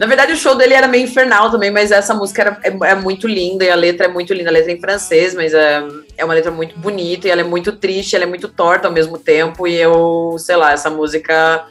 [0.00, 2.94] na verdade, o show dele era meio infernal também, mas essa música era, é, é,
[2.94, 4.48] muito linda e a letra é muito linda.
[4.48, 5.86] A letra é em francês, mas é,
[6.16, 8.94] é uma letra muito bonita e ela é muito triste, ela é muito torta ao
[8.94, 9.66] mesmo tempo.
[9.66, 11.66] E eu, sei lá, essa música.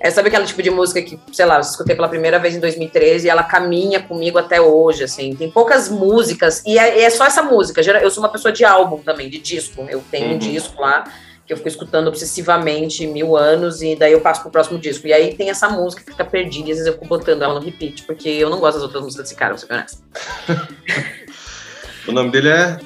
[0.00, 2.60] É, sabe aquela tipo de música que, sei lá, eu escutei pela primeira vez em
[2.60, 5.36] 2013 e ela caminha comigo até hoje, assim.
[5.36, 7.82] Tem poucas músicas, e é, é só essa música.
[7.82, 9.86] Eu sou uma pessoa de álbum também, de disco.
[9.90, 10.34] Eu tenho uhum.
[10.36, 11.04] um disco lá
[11.48, 15.06] que eu fico escutando obsessivamente mil anos e daí eu passo pro próximo disco.
[15.06, 17.54] E aí tem essa música que fica perdida e às vezes eu fico botando ela
[17.54, 19.68] no repeat, porque eu não gosto das outras músicas desse cara, vou ser
[22.06, 22.78] o nome dele é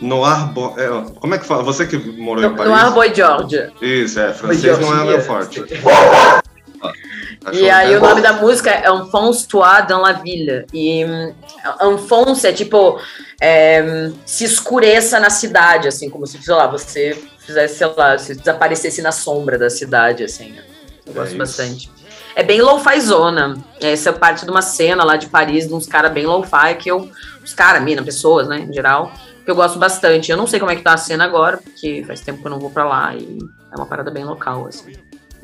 [0.00, 0.74] Noir Boy.
[0.78, 0.88] É,
[1.20, 1.62] como é que fala?
[1.62, 2.72] Você que morou no, em Paris?
[2.72, 3.70] Noir Boy George.
[3.80, 4.34] Isso, é.
[4.34, 5.62] Francês não é meu forte.
[7.52, 10.66] e aí o nome da música é Enfonce Toi dans la Ville.
[10.74, 11.04] E
[11.80, 13.00] Enfonce é tipo
[13.40, 18.34] é, se escureça na cidade, assim, como se, sei lá, você fizesse, sei lá, se
[18.34, 20.52] desaparecesse na sombra da cidade, assim.
[20.52, 20.62] Né?
[21.06, 21.90] Eu gosto é bastante.
[22.34, 23.56] É bem low-fi zona.
[23.80, 26.90] Essa é parte de uma cena lá de Paris, de uns caras bem low-fi, que
[26.90, 27.10] eu.
[27.44, 29.12] Os caras, mina, pessoas, né, em geral,
[29.44, 30.30] que eu gosto bastante.
[30.30, 32.50] Eu não sei como é que tá a cena agora, porque faz tempo que eu
[32.50, 33.38] não vou para lá e
[33.72, 34.92] é uma parada bem local, assim.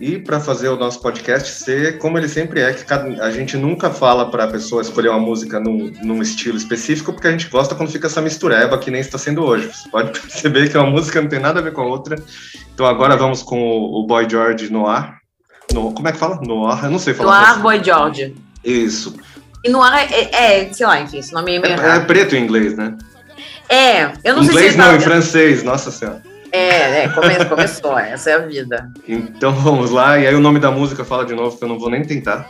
[0.00, 3.56] E para fazer o nosso podcast ser como ele sempre é, que cada, a gente
[3.56, 7.48] nunca fala para a pessoa escolher uma música num, num, estilo específico, porque a gente
[7.48, 9.66] gosta quando fica essa mistureba que nem está sendo hoje.
[9.66, 12.16] Você pode perceber que uma música não tem nada a ver com a outra.
[12.72, 15.14] Então agora vamos com o, o Boy George Noir.
[15.74, 16.40] No, como é que fala?
[16.42, 16.84] Noir?
[16.84, 17.40] Eu não sei falar.
[17.40, 17.60] Noir assim.
[17.62, 18.36] Boy George.
[18.64, 19.16] Isso.
[19.64, 22.36] E Noir é, é, é, sei lá, enfim, esse nome é meio é, é preto
[22.36, 22.96] em inglês, né?
[23.68, 24.74] É, eu não inglês sei se...
[24.74, 26.22] Inglês não, em francês, nossa senhora.
[26.52, 28.90] É, é, come, começou, essa é a vida.
[29.06, 31.78] Então vamos lá, e aí o nome da música fala de novo, que eu não
[31.78, 32.48] vou nem tentar.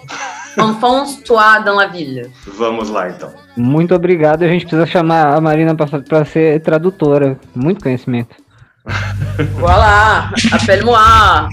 [0.59, 2.31] Enfonce toi dans la ville.
[2.57, 3.33] Vamos lá então.
[3.57, 8.35] Muito obrigado, a gente precisa chamar a Marina para ser tradutora, muito conhecimento.
[9.59, 11.49] Voilà, appelle-moi.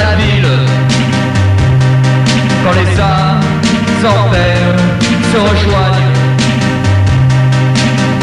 [0.00, 0.58] la ville.
[2.62, 3.40] Quand les âmes
[4.04, 4.76] en paire
[5.32, 6.14] se rejoignent,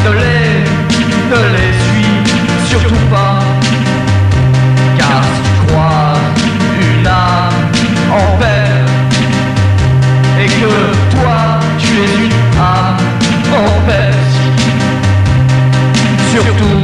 [0.05, 0.49] ne les,
[1.31, 3.39] ne les suis surtout pas.
[4.97, 6.15] Car tu crois
[6.81, 7.61] une âme
[8.11, 8.87] en paire,
[10.41, 10.73] et que
[11.15, 12.97] toi tu es une âme
[13.53, 14.23] en paire,
[16.31, 16.82] surtout.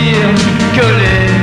[0.00, 0.34] dire
[0.74, 1.39] que les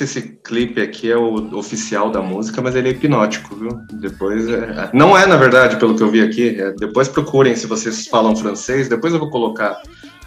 [0.00, 3.70] se esse clipe aqui é o oficial da música, mas ele é hipnótico, viu?
[3.92, 4.90] Depois é...
[4.94, 6.60] Não é, na verdade, pelo que eu vi aqui.
[6.60, 6.72] É...
[6.72, 8.88] Depois procurem se vocês falam francês.
[8.88, 9.80] Depois eu vou colocar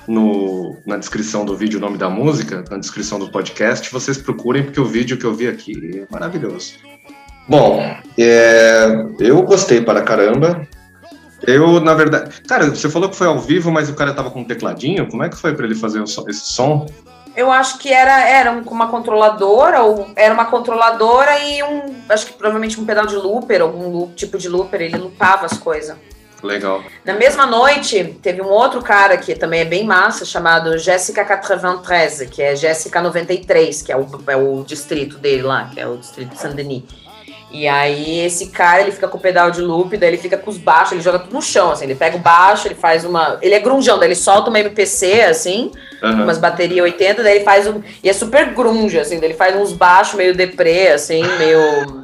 [0.08, 3.92] no, na descrição do vídeo o nome da música, na descrição do podcast.
[3.92, 6.74] Vocês procurem, porque o vídeo que eu vi aqui é maravilhoso.
[7.48, 7.82] Bom,
[8.18, 9.06] é...
[9.20, 10.68] eu gostei para caramba.
[11.46, 12.42] Eu, na verdade.
[12.48, 15.08] Cara, você falou que foi ao vivo, mas o cara tava com um tecladinho.
[15.08, 16.86] Como é que foi para ele fazer esse som?
[17.36, 21.96] Eu acho que era, era uma controladora, ou era uma controladora e um.
[22.08, 25.58] Acho que provavelmente um pedal de looper, algum loop, tipo de looper, ele loopava as
[25.58, 25.98] coisas.
[26.44, 26.84] Legal.
[27.06, 32.30] Na mesma noite, teve um outro cara que também é bem massa, chamado Jéssica 93,
[32.30, 35.98] que é Jéssica 93, que é o, é o distrito dele lá, que é o
[35.98, 36.84] distrito de Saint-Denis.
[37.54, 40.50] E aí esse cara, ele fica com o pedal de loop, daí ele fica com
[40.50, 43.38] os baixos, ele joga tudo no chão, assim, ele pega o baixo, ele faz uma...
[43.44, 46.24] Ele é grunjão, daí ele solta uma MPC, assim, uhum.
[46.24, 47.84] umas baterias 80, daí ele faz um...
[48.04, 52.04] E é super grunge, assim, daí ele faz uns baixos meio deprê, assim, meio...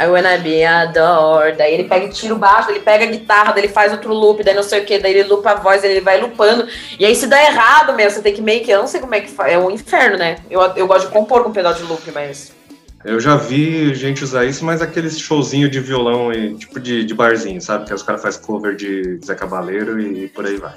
[0.00, 1.58] I wanna be adored.
[1.58, 4.14] Daí ele pega e tira o baixo, ele pega a guitarra, daí ele faz outro
[4.14, 6.68] loop, daí não sei o que, daí ele lupa a voz, ele vai lupando.
[6.96, 8.70] E aí se dá errado mesmo, você tem que meio que.
[8.70, 9.52] Eu não sei como é que faz.
[9.52, 10.36] É um inferno, né?
[10.48, 12.56] Eu, eu gosto de compor com pedal de loop, mas.
[13.04, 17.14] Eu já vi gente usar isso, mas aqueles showzinho de violão e tipo de, de
[17.14, 17.86] barzinho, sabe?
[17.86, 20.76] Que os caras fazem cover de Zé Cabaleiro e por aí vai.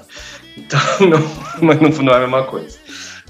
[0.56, 1.18] Então, não,
[1.60, 2.78] mas não, não é a mesma coisa.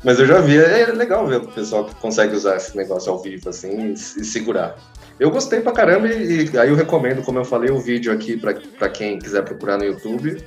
[0.05, 3.23] Mas eu já vi, é legal ver o pessoal que consegue usar esse negócio ao
[3.23, 4.77] vivo assim e, e segurar.
[5.19, 8.37] Eu gostei pra caramba e, e, aí eu recomendo, como eu falei, o vídeo aqui
[8.37, 10.43] para quem quiser procurar no YouTube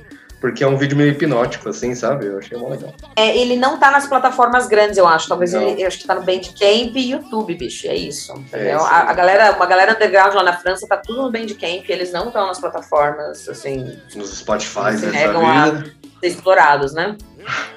[0.46, 2.26] porque é um vídeo meio hipnótico, assim, sabe?
[2.26, 2.94] Eu achei mó legal.
[3.16, 5.26] É, ele não tá nas plataformas grandes, eu acho.
[5.26, 7.88] Talvez ele, eu acho que tá no Bandcamp e YouTube, bicho.
[7.88, 8.32] É isso.
[8.52, 11.84] É isso a, a, galera, uma galera underground lá na França tá tudo no Bandcamp,
[11.88, 13.98] eles não estão nas plataformas, assim.
[14.14, 15.82] Nos Spotify, se negam a
[16.20, 17.16] ser explorados, né?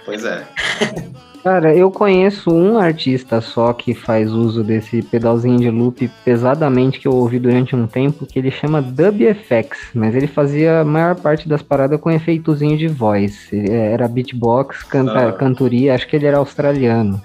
[0.06, 0.46] Pois é.
[1.44, 7.08] Cara, eu conheço um artista só que faz uso desse pedalzinho de loop pesadamente que
[7.08, 11.48] eu ouvi durante um tempo, que ele chama DubFX, mas ele fazia a maior parte
[11.48, 13.50] das paradas com efeitozinho de voz.
[13.54, 15.32] Era beatbox, canta, ah.
[15.32, 17.22] cantoria, acho que ele era australiano.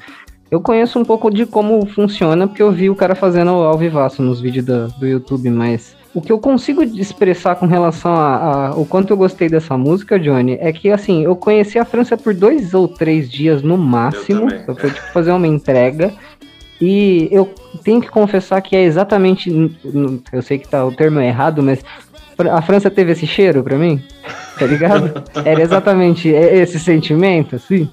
[0.49, 4.23] Eu conheço um pouco de como funciona, porque eu vi o cara fazendo ao vivaço
[4.23, 8.77] nos vídeos do, do YouTube, mas o que eu consigo expressar com relação a, a,
[8.77, 12.33] o quanto eu gostei dessa música, Johnny, é que assim, eu conheci a França por
[12.33, 14.49] dois ou três dias no máximo.
[14.49, 16.15] Eu, eu fui tipo, fazer uma entrega.
[16.81, 17.53] E eu
[17.83, 19.51] tenho que confessar que é exatamente.
[20.33, 21.85] Eu sei que tá, o termo é errado, mas
[22.39, 24.01] a França teve esse cheiro pra mim,
[24.59, 25.25] tá ligado?
[25.45, 27.89] Era exatamente esse sentimento, assim.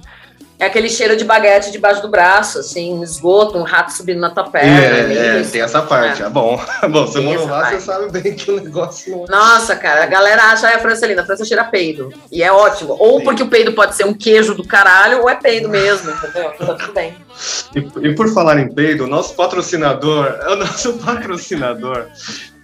[0.62, 4.30] É aquele cheiro de baguete debaixo do braço, assim, um esgoto, um rato subindo na
[4.30, 4.80] tua perna.
[4.80, 6.22] É, é tem essa parte.
[6.22, 6.26] É.
[6.26, 6.56] é bom,
[6.88, 9.28] bom, você morou lá, você sabe bem que o negócio não é.
[9.28, 12.12] Nossa, cara, a galera acha que a França linda, a França cheira peido.
[12.30, 12.94] E é ótimo.
[13.00, 13.24] Ou Sim.
[13.24, 16.52] porque o peido pode ser um queijo do caralho, ou é peido mesmo, entendeu?
[16.52, 17.12] Tá tudo bem.
[17.74, 22.06] E, e por falar em peido, o nosso patrocinador, é o nosso patrocinador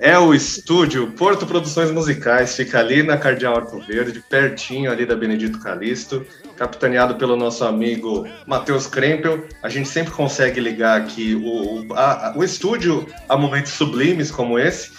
[0.00, 5.16] é o estúdio Porto Produções Musicais, fica ali na Cardeal Arco Verde, pertinho ali da
[5.16, 6.24] Benedito Calixto,
[6.56, 9.44] capitaneado pelo nosso amigo Matheus Krempel.
[9.62, 14.92] A gente sempre consegue ligar aqui o, a, o estúdio a momentos sublimes como esse.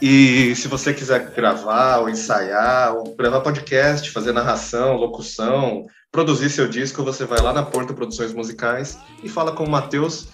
[0.00, 6.66] E se você quiser gravar ou ensaiar, ou gravar podcast, fazer narração, locução, produzir seu
[6.66, 10.28] disco, você vai lá na Porto Produções Musicais e fala com o Matheus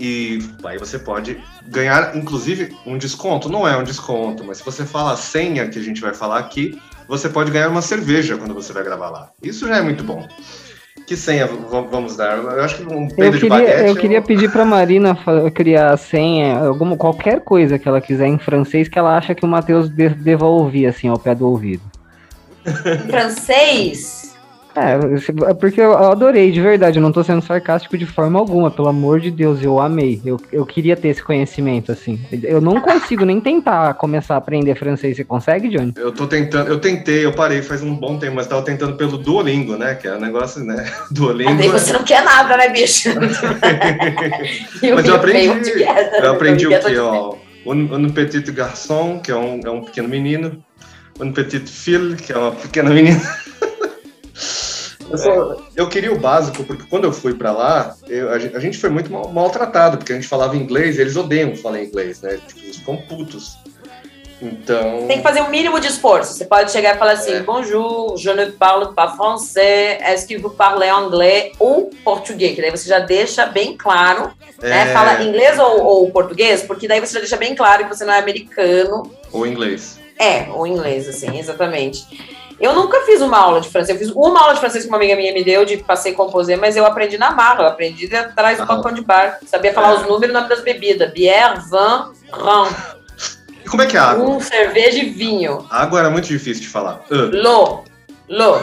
[0.00, 3.48] e aí você pode ganhar, inclusive, um desconto.
[3.48, 6.38] Não é um desconto, mas se você fala a senha que a gente vai falar
[6.38, 9.30] aqui, você pode ganhar uma cerveja quando você vai gravar lá.
[9.42, 10.28] Isso já é muito bom.
[11.08, 12.36] Que senha vamos dar?
[12.36, 13.88] Eu acho que um peido eu queria, de baguete...
[13.88, 15.16] Eu queria pedir para Marina
[15.54, 19.42] criar a senha, alguma, qualquer coisa que ela quiser em francês que ela acha que
[19.42, 21.80] o Matheus deva ouvir, assim, ao pé do ouvido.
[23.08, 24.27] francês?
[24.78, 28.70] É, é, porque eu adorei, de verdade, eu não tô sendo sarcástico de forma alguma,
[28.70, 30.20] pelo amor de Deus, eu amei.
[30.24, 32.20] Eu, eu queria ter esse conhecimento, assim.
[32.42, 35.16] Eu não consigo nem tentar começar a aprender francês.
[35.16, 35.92] Você consegue, Johnny?
[35.96, 39.18] Eu tô tentando, eu tentei, eu parei faz um bom tempo, mas tava tentando pelo
[39.18, 39.94] Duolingo, né?
[39.94, 40.90] Que é um negócio, né?
[41.10, 41.54] Duolingo.
[41.54, 43.08] Mas você não quer nada, né, bicho?
[44.94, 45.84] mas eu aprendi.
[46.22, 47.34] Eu aprendi o que, ó?
[47.66, 50.62] Un, un petit garçon, que é um, é um pequeno menino.
[51.20, 53.20] Un petit fille, que é uma pequena menina.
[55.10, 58.76] Eu, só, eu, queria o básico, porque quando eu fui para lá, eu, a, gente
[58.76, 62.38] foi muito mal, maltratado, porque a gente falava inglês e eles odeiam falar inglês, né?
[62.46, 63.58] Tipo, eles ficam putos.
[64.40, 65.06] Então.
[65.08, 66.32] Tem que fazer o um mínimo de esforço.
[66.32, 67.40] Você pode chegar e falar assim: é.
[67.40, 72.54] Bonjour, je ne parle pas français, est-ce que vous parlez anglais ou português?
[72.54, 74.30] Que daí você já deixa bem claro,
[74.62, 74.82] né?
[74.82, 74.84] é.
[74.84, 74.92] né?
[74.92, 78.12] Fala inglês ou, ou português, porque daí você já deixa bem claro que você não
[78.12, 79.10] é americano.
[79.32, 79.98] Ou inglês.
[80.18, 82.04] É, ou inglês, assim, exatamente.
[82.60, 84.00] Eu nunca fiz uma aula de francês.
[84.00, 86.56] Eu fiz uma aula de francês que uma amiga minha me deu, de passei composé,
[86.56, 87.62] mas eu aprendi na marra.
[87.62, 89.38] Eu aprendi atrás do balcão de bar.
[89.46, 91.12] Sabia falar os números e o nome das bebidas.
[91.12, 92.68] Bière, vin, rum.
[93.64, 94.24] E como é que é a água?
[94.28, 95.66] Um, cerveja e vinho.
[95.70, 97.04] A água era muito difícil de falar.
[97.10, 97.30] Uh.
[97.32, 97.84] Lô.
[98.28, 98.60] Lô.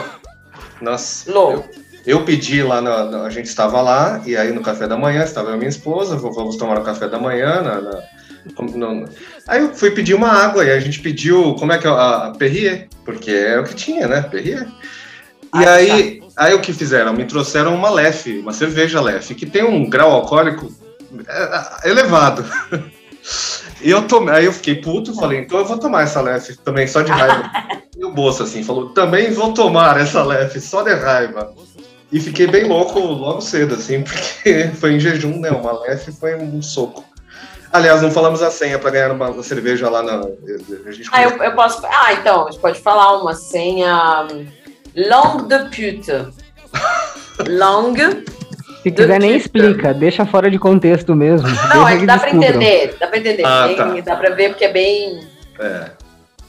[0.80, 1.32] Nossa.
[1.32, 1.52] Lô.
[1.52, 1.64] Eu,
[2.06, 5.24] eu pedi lá, na, na, a gente estava lá, e aí no café da manhã,
[5.24, 7.80] estava eu minha esposa, vamos tomar o café da manhã na,
[8.76, 9.08] no,
[9.48, 12.26] aí eu fui pedir uma água e a gente pediu, como é que é, a,
[12.26, 14.22] a Perrier, porque é o que tinha, né?
[14.22, 14.66] Perrier.
[15.54, 16.26] E ah, aí, tá.
[16.36, 17.12] aí o que fizeram?
[17.12, 20.72] Me trouxeram uma Lef, uma cerveja Lef, que tem um grau alcoólico
[21.26, 21.42] é,
[21.84, 22.44] é, elevado.
[23.82, 26.86] E eu tomei, aí eu fiquei puto, falei, então eu vou tomar essa Lef também,
[26.86, 27.50] só de raiva.
[27.96, 31.52] e o bolso assim, falou, também vou tomar essa Lef, só de raiva.
[32.12, 35.50] E fiquei bem louco logo cedo, assim, porque foi em jejum, né?
[35.50, 37.04] Uma Lef foi um soco.
[37.72, 40.22] Aliás, não falamos a senha para ganhar uma cerveja lá na.
[41.12, 41.84] ah, eu, eu, posso.
[41.84, 44.26] Ah, então, a gente pode falar uma senha.
[44.94, 46.12] Longue de pute.
[47.50, 48.24] Longue.
[48.82, 51.48] Se quiser, nem explica, deixa fora de contexto mesmo.
[51.74, 53.44] Não, é que dá para entender, dá para entender.
[53.44, 54.12] Ah, bem, tá.
[54.12, 55.28] Dá para ver porque é bem.
[55.58, 55.90] É.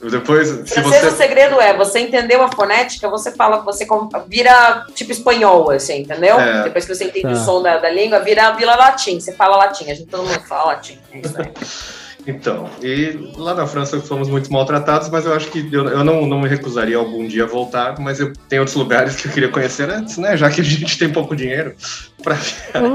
[0.01, 1.07] Depois, se você...
[1.07, 3.85] o segredo é, você entendeu a fonética, você fala, você
[4.27, 6.39] vira tipo espanhol, assim, entendeu?
[6.39, 6.63] É.
[6.63, 7.31] Depois que você entende tá.
[7.31, 10.39] o som da, da língua, vira, vira latim, você fala latim, a gente todo mundo
[10.41, 10.99] fala latim.
[11.11, 11.51] É isso aí.
[12.27, 16.25] Então, e lá na França fomos muito maltratados, mas eu acho que eu, eu não,
[16.25, 19.47] não me recusaria algum dia a voltar, mas eu tenho outros lugares que eu queria
[19.47, 20.35] conhecer antes, né?
[20.35, 21.73] Já que a gente tem pouco dinheiro
[22.21, 22.35] para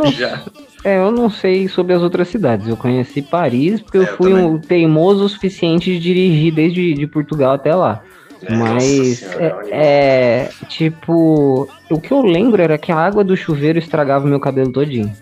[0.03, 0.45] viajar.
[0.85, 2.67] É, eu não sei sobre as outras cidades.
[2.67, 4.47] Eu conheci Paris porque eu, eu fui também.
[4.47, 8.03] um teimoso o suficiente de dirigir desde de Portugal até lá.
[8.43, 13.37] É, Mas senhora, é, é, tipo, o que eu lembro era que a água do
[13.37, 15.15] chuveiro estragava o meu cabelo todinho.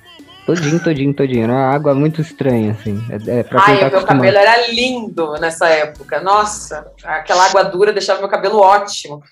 [0.46, 1.44] Todinho, todinho, todinho.
[1.44, 3.00] Era uma água muito estranha, assim.
[3.10, 6.20] É, é pra Ai, tá o meu cabelo era lindo nessa época.
[6.20, 9.22] Nossa, aquela água dura deixava meu cabelo ótimo.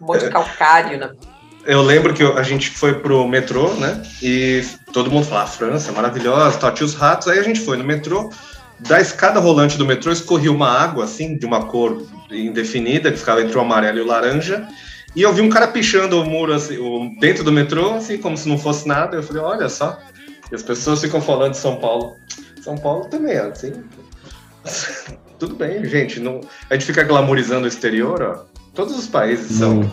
[0.00, 1.10] Um monte de calcário, né?
[1.64, 4.02] Eu lembro que a gente foi pro metrô, né?
[4.22, 7.28] E todo mundo falava, ah, França maravilhosa, tal, tinha os ratos.
[7.28, 8.30] Aí a gente foi no metrô,
[8.80, 13.42] da escada rolante do metrô escorria uma água, assim, de uma cor indefinida, que ficava
[13.42, 14.66] entre o amarelo e o laranja.
[15.14, 18.48] E eu vi um cara pichando o muro, assim, dentro do metrô, assim, como se
[18.48, 19.16] não fosse nada.
[19.16, 19.98] Eu falei, olha só.
[20.50, 22.16] E as pessoas ficam falando de São Paulo.
[22.62, 23.72] São Paulo também é assim.
[25.38, 26.18] Tudo bem, gente.
[26.18, 26.40] Não,
[26.70, 28.44] a gente fica glamorizando o exterior, ó.
[28.74, 29.90] Todos os países são.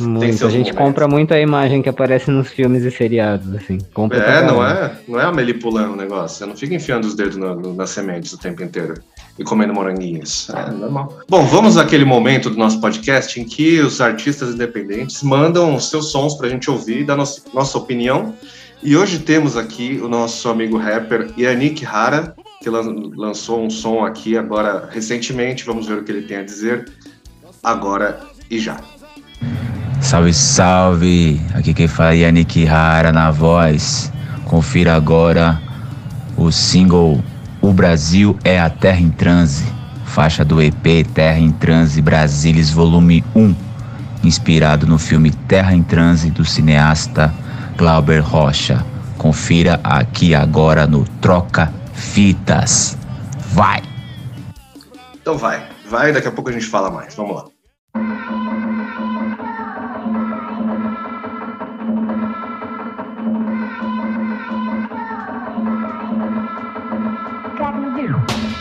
[0.00, 0.70] A gente momentos.
[0.72, 3.78] compra muito a imagem que aparece nos filmes e seriados, assim.
[3.92, 6.38] Compra é, não é, não é a melipulando o negócio.
[6.38, 8.94] Você não fica enfiando os dedos no, no, nas sementes o tempo inteiro
[9.38, 10.48] e comendo moranguinhos.
[10.50, 11.18] É normal.
[11.28, 16.34] Bom, vamos àquele momento do nosso podcast em que os artistas independentes mandam seus sons
[16.34, 18.34] pra gente ouvir, dar nossa, nossa opinião.
[18.82, 24.36] E hoje temos aqui o nosso amigo rapper Yannick Hara, que lançou um som aqui
[24.38, 25.64] agora recentemente.
[25.64, 26.90] Vamos ver o que ele tem a dizer
[27.62, 28.20] agora
[28.50, 28.80] e já.
[30.10, 31.40] Salve, salve!
[31.54, 34.12] Aqui quem fala é Yannick Rara na voz.
[34.44, 35.62] Confira agora
[36.36, 37.22] o single
[37.62, 39.72] O Brasil é a Terra em Transe,
[40.04, 43.54] faixa do EP Terra em Transe Brasilis Volume 1,
[44.24, 47.32] inspirado no filme Terra em Transe do cineasta
[47.78, 48.84] Glauber Rocha.
[49.16, 52.98] Confira aqui agora no Troca Fitas.
[53.52, 53.80] Vai!
[55.22, 57.14] Então vai, vai, daqui a pouco a gente fala mais.
[57.14, 57.49] Vamos lá.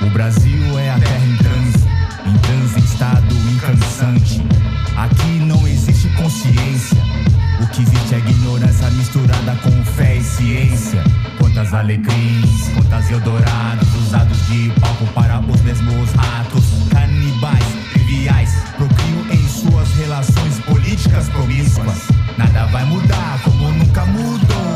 [0.02, 1.88] O Brasil é a terra em transe,
[2.26, 4.42] em transe estado incansante.
[4.96, 6.98] Aqui não existe consciência.
[7.62, 11.04] O que existe é ignorância misturada com fé e ciência.
[11.38, 16.64] Quantas alegrins, quantas Eldorados usados de palco para os mesmos atos.
[16.90, 22.08] Canibais, triviais, procriam em suas relações políticas promíscuas.
[22.38, 24.69] Nada vai mudar como nunca mudou.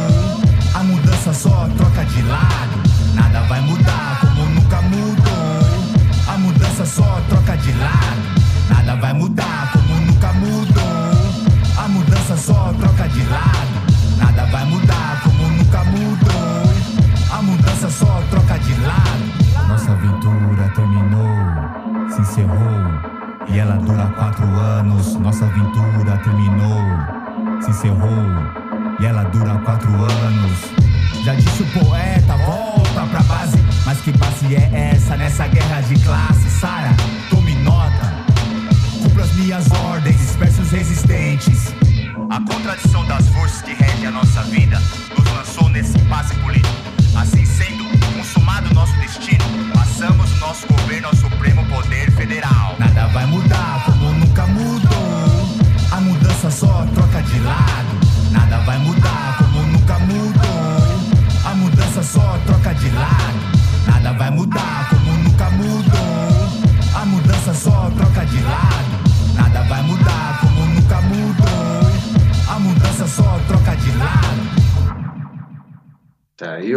[1.23, 2.83] A mudança só troca de lado.
[3.15, 6.03] Nada vai mudar como nunca mudou.
[6.27, 8.21] A mudança só troca de lado.
[8.69, 11.81] Nada vai mudar como nunca mudou.
[11.81, 14.17] A mudança só troca de lado.
[14.17, 16.73] Nada vai mudar como nunca mudou.
[17.31, 19.69] A mudança só troca de lado.
[19.69, 23.47] Nossa aventura terminou, se encerrou.
[23.47, 25.15] E ela dura quatro anos.
[25.15, 28.25] Nossa aventura terminou, se encerrou.
[28.99, 30.92] E ela dura quatro anos.
[31.23, 33.57] Já disse o poeta, volta pra base.
[33.85, 36.49] Mas que base é essa nessa guerra de classe?
[36.59, 36.93] Sara,
[37.29, 38.13] tome nota.
[39.01, 41.73] Cumpra as minhas ordens, disperse os resistentes.
[42.29, 44.81] A contradição das forças que regem a nossa vida
[45.17, 46.75] nos lançou nesse impasse político.
[47.15, 47.85] Assim sendo,
[48.17, 52.75] consumado nosso destino, passamos o nosso governo ao Supremo Poder Federal.
[52.77, 55.53] Nada vai mudar como nunca mudou.
[56.51, 58.02] só troca de lado.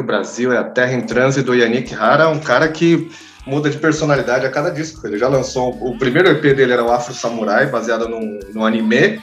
[0.06, 3.10] Brasil é a terra em trânsito do Yannick Hara, um cara que
[3.46, 5.06] muda de personalidade a cada disco.
[5.06, 5.70] Ele já lançou.
[5.80, 9.22] O primeiro EP dele era o Afro Samurai, baseado num, num anime.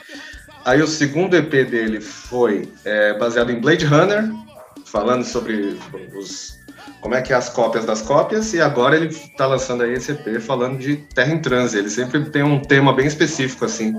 [0.66, 4.30] Aí o segundo EP dele foi é, baseado em Blade Runner,
[4.86, 5.78] falando sobre
[6.16, 6.58] os,
[7.02, 10.14] como é que é as cópias das cópias, e agora ele está lançando aí esse
[10.14, 11.78] EP falando de Terra em Transe.
[11.78, 13.98] Ele sempre tem um tema bem específico, assim,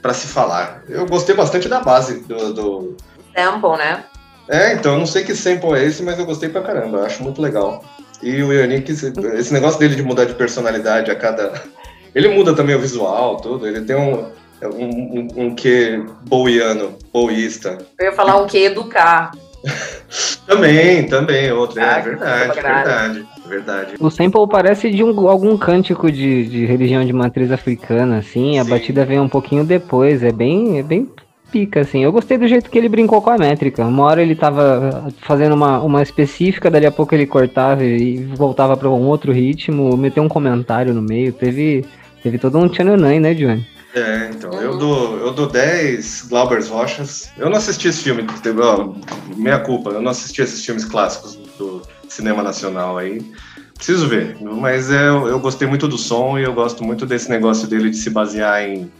[0.00, 0.82] para se falar.
[0.88, 2.96] Eu gostei bastante da base do, do...
[3.34, 4.04] Sample, né?
[4.48, 7.04] É, então, eu não sei que sample é esse, mas eu gostei pra caramba, eu
[7.04, 7.84] acho muito legal.
[8.22, 11.52] E o Yannick, esse negócio dele de mudar de personalidade a cada.
[12.14, 13.66] Ele muda também o visual, tudo.
[13.66, 14.26] Ele tem um,
[14.62, 17.78] um, um, um quê boiano, boísta.
[17.98, 19.30] Eu ia falar um quê educar.
[20.46, 21.80] também, também, outro.
[21.80, 23.94] Ah, é verdade, verdade, verdade.
[24.00, 28.58] O sample parece de um, algum cântico de, de religião de matriz africana, assim.
[28.58, 28.70] A Sim.
[28.70, 30.24] batida vem um pouquinho depois.
[30.24, 31.08] É bem, é bem
[31.50, 32.04] pica, assim.
[32.04, 33.84] Eu gostei do jeito que ele brincou com a métrica.
[33.84, 38.76] Uma hora ele tava fazendo uma, uma específica, dali a pouco ele cortava e voltava
[38.76, 41.32] para um outro ritmo, meteu um comentário no meio.
[41.32, 41.84] Teve,
[42.22, 43.66] teve todo um tchananã, né, Johnny?
[43.94, 47.30] É, então, eu dou, eu dou 10 Glaubers Rochas.
[47.36, 48.24] Eu não assisti esse filme,
[48.62, 48.94] ó,
[49.34, 53.20] meia culpa, eu não assisti esses filmes clássicos do cinema nacional aí.
[53.74, 57.68] Preciso ver, mas eu, eu gostei muito do som e eu gosto muito desse negócio
[57.68, 58.90] dele de se basear em,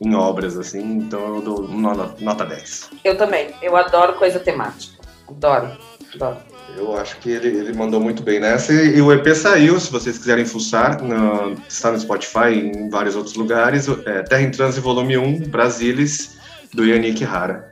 [0.00, 2.90] em obras, assim, então eu dou nota, nota 10.
[3.04, 3.48] Eu também.
[3.62, 4.96] Eu adoro coisa temática.
[5.28, 5.76] Adoro.
[6.14, 6.36] Adoro.
[6.76, 8.72] Eu acho que ele, ele mandou muito bem nessa.
[8.72, 12.88] E, e o EP saiu, se vocês quiserem fuçar, no- está no Spotify e em
[12.88, 13.88] vários outros lugares.
[14.06, 16.38] É, Terra em Transe Volume 1, Brasilis,
[16.72, 17.70] do Yannick Hara.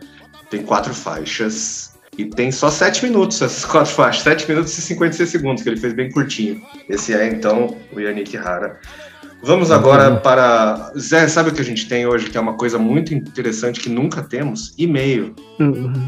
[0.51, 1.95] Tem quatro faixas.
[2.19, 4.23] E tem só sete minutos essas quatro faixas.
[4.25, 6.61] Sete minutos e 56 segundos, que ele fez bem curtinho.
[6.89, 8.81] Esse é, então, o Yannick Hara.
[9.43, 10.93] Vamos agora para.
[10.99, 13.89] Zé, sabe o que a gente tem hoje, que é uma coisa muito interessante que
[13.89, 14.75] nunca temos?
[14.77, 15.35] E-mail.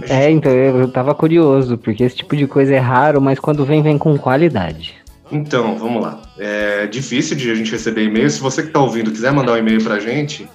[0.08, 3.82] É, então eu tava curioso, porque esse tipo de coisa é raro, mas quando vem,
[3.82, 4.96] vem com qualidade.
[5.30, 6.22] Então, vamos lá.
[6.38, 8.30] É difícil de a gente receber e-mail.
[8.30, 10.48] Se você que está ouvindo quiser mandar um e-mail para a gente,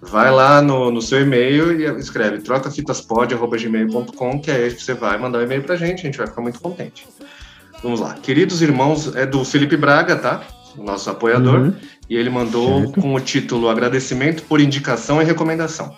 [0.00, 5.42] vai lá no, no seu e-mail e escreve trocafitaspod.gmail.com, que aí você vai mandar um
[5.42, 7.06] e-mail para a gente, a gente vai ficar muito contente.
[7.82, 8.14] Vamos lá.
[8.14, 10.42] Queridos irmãos, é do Felipe Braga, tá?
[10.76, 11.60] Nosso apoiador.
[11.60, 11.74] Uhum.
[12.08, 13.00] E ele mandou Certo.
[13.00, 15.96] com o título Agradecimento por indicação e recomendação.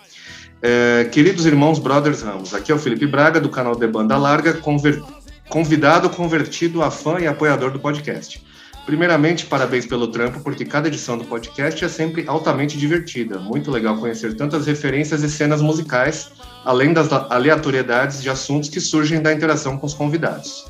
[0.61, 4.53] É, queridos irmãos Brothers Ramos, aqui é o Felipe Braga, do canal De Banda Larga,
[4.53, 5.01] conver-
[5.49, 8.41] convidado, convertido a fã e apoiador do podcast.
[8.85, 13.37] Primeiramente, parabéns pelo trampo, porque cada edição do podcast é sempre altamente divertida.
[13.37, 16.31] Muito legal conhecer tantas referências e cenas musicais,
[16.63, 20.65] além das aleatoriedades de assuntos que surgem da interação com os convidados.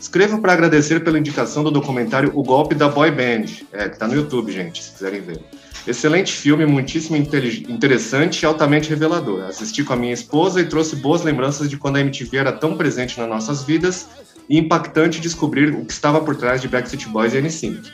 [0.00, 4.08] Escrevo para agradecer pela indicação do documentário O Golpe da Boy Band, é, que está
[4.08, 5.44] no YouTube, gente, se quiserem ver.
[5.86, 9.42] Excelente filme, muitíssimo interessante e altamente revelador.
[9.44, 12.78] Assisti com a minha esposa e trouxe boas lembranças de quando a MTV era tão
[12.78, 14.08] presente nas nossas vidas
[14.48, 17.92] e impactante descobrir o que estava por trás de Backstreet Boys e NSYNC.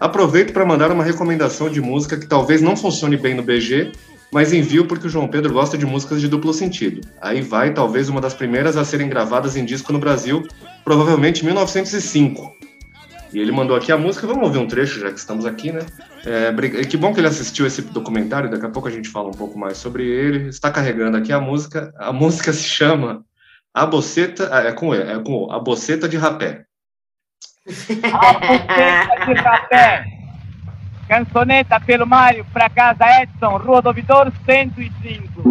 [0.00, 3.92] Aproveito para mandar uma recomendação de música que talvez não funcione bem no BG,
[4.32, 7.00] mas envio porque o João Pedro gosta de músicas de duplo sentido.
[7.20, 10.46] Aí vai talvez uma das primeiras a serem gravadas em disco no Brasil,
[10.84, 12.60] provavelmente em 1905.
[13.32, 15.86] E ele mandou aqui a música, vamos ouvir um trecho já que estamos aqui, né?
[16.26, 16.52] É,
[16.84, 19.56] que bom que ele assistiu esse documentário, daqui a pouco a gente fala um pouco
[19.58, 20.48] mais sobre ele.
[20.48, 23.24] Está carregando aqui a música, a música se chama
[23.72, 26.64] A Boceta, ah, é com é com A Boceta de Rapé.
[28.12, 30.04] A Buceta de Rapé.
[31.08, 35.42] Canzoneta pelo Mário pra casa Edson, Rua do Ouvidor 105.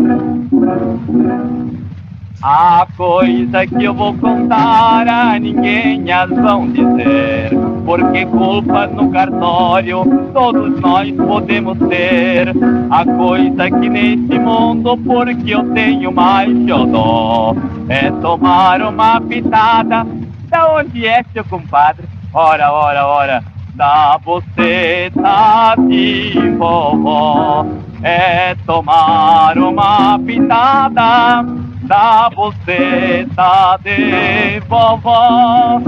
[2.41, 7.49] A coisa que eu vou contar a ninguém as vão dizer.
[7.85, 12.53] Porque culpa no cartório todos nós podemos ter.
[12.89, 17.53] A coisa que nesse mundo, porque eu tenho mais xodó,
[17.89, 20.07] é tomar uma pitada.
[20.47, 22.07] Da onde é, seu compadre?
[22.33, 23.43] Ora, ora, ora,
[23.75, 27.65] da boceta de vovó.
[28.01, 31.43] É tomar uma pitada
[31.89, 35.79] da boceta de vovó.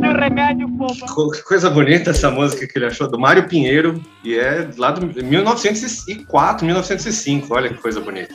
[0.00, 0.68] De remédio.
[1.14, 4.92] Co- Que coisa bonita essa música que ele achou, do Mário Pinheiro, e é lá
[4.92, 8.34] do 1904, 1905, olha que coisa bonita.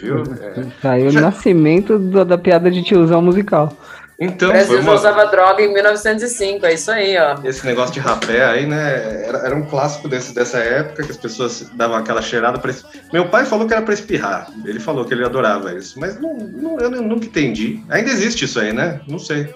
[0.00, 0.22] Viu?
[0.40, 3.72] É, Tá aí o nascimento da, da piada de tiozão musical.
[4.20, 4.94] Então, o Brasil uma...
[4.94, 7.36] usava droga em 1905, é isso aí, ó.
[7.44, 9.24] Esse negócio de rapé aí, né?
[9.26, 12.70] Era, era um clássico desse, dessa época que as pessoas davam aquela cheirada pra...
[12.72, 14.48] es- Meu pai falou que era pra espirrar.
[14.64, 16.00] Ele falou que ele adorava isso.
[16.00, 17.80] Mas não, não- eu nunca entendi.
[17.88, 19.00] Ainda existe isso aí, né?
[19.06, 19.54] Não sei.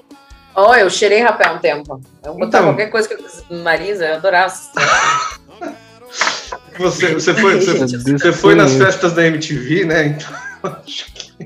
[0.54, 2.00] Ó, eu cheirei rapé há um tempo.
[2.24, 2.64] Eu botava Então.
[2.66, 4.54] qualquer coisa que eu Marisa, eu adorava.
[6.78, 10.06] Você, você, foi, você, você foi nas festas da MTV, né?
[10.06, 10.30] Então,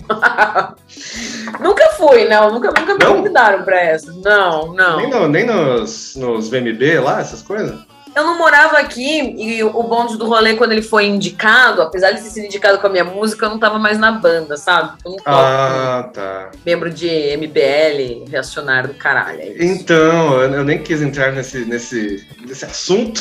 [1.60, 2.52] nunca fui, não.
[2.52, 3.16] Nunca, nunca me Não?
[3.16, 4.12] convidaram pra essa.
[4.24, 4.96] Não, não.
[4.98, 7.78] nem, no- nem nos, nos VMB lá, essas coisas?
[8.14, 12.22] Eu não morava aqui e o bonde do rolê, quando ele foi indicado, apesar de
[12.22, 14.92] ter sido indicado com a minha música, eu não tava mais na banda, sabe?
[15.04, 16.50] Eu não toco Ah, tá.
[16.64, 19.42] membro de MBL, reacionário do caralho.
[19.42, 19.56] é.
[19.62, 23.20] Então, eu nem quis entrar nesse, nesse, nesse assunto,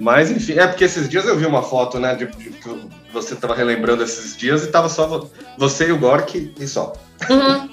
[0.00, 2.68] mas enfim, é porque esses dias eu vi uma foto, né, de, de que
[3.14, 6.92] você tava relembrando esses dias e tava só vo- você e o Gork e só.
[7.30, 7.68] Uhum.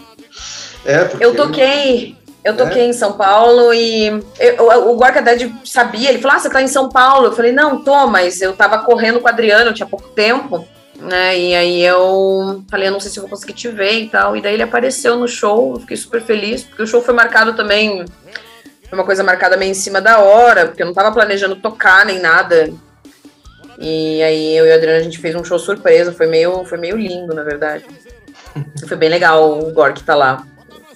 [0.85, 1.25] É, porque...
[1.25, 2.15] Eu toquei.
[2.43, 4.07] Eu toquei em São Paulo e
[4.39, 7.27] eu- o Gorka até de- sabia, ele falou: Ah, você tá em São Paulo?
[7.27, 11.37] Eu falei, não, tô, mas eu tava correndo com o Adriano, tinha pouco tempo, né?
[11.37, 14.35] E aí eu falei, eu não sei se eu vou conseguir te ver e tal.
[14.35, 17.53] E daí ele apareceu no show, eu fiquei super feliz, porque o show foi marcado
[17.53, 18.05] também.
[18.89, 22.03] Foi uma coisa marcada meio em cima da hora, porque eu não tava planejando tocar
[22.07, 22.73] nem nada.
[23.81, 26.77] E aí eu e o Adriano a gente fez um show surpresa, foi meio, foi
[26.77, 27.85] meio lindo, na verdade.
[28.85, 30.45] Foi bem legal o Gork tá lá.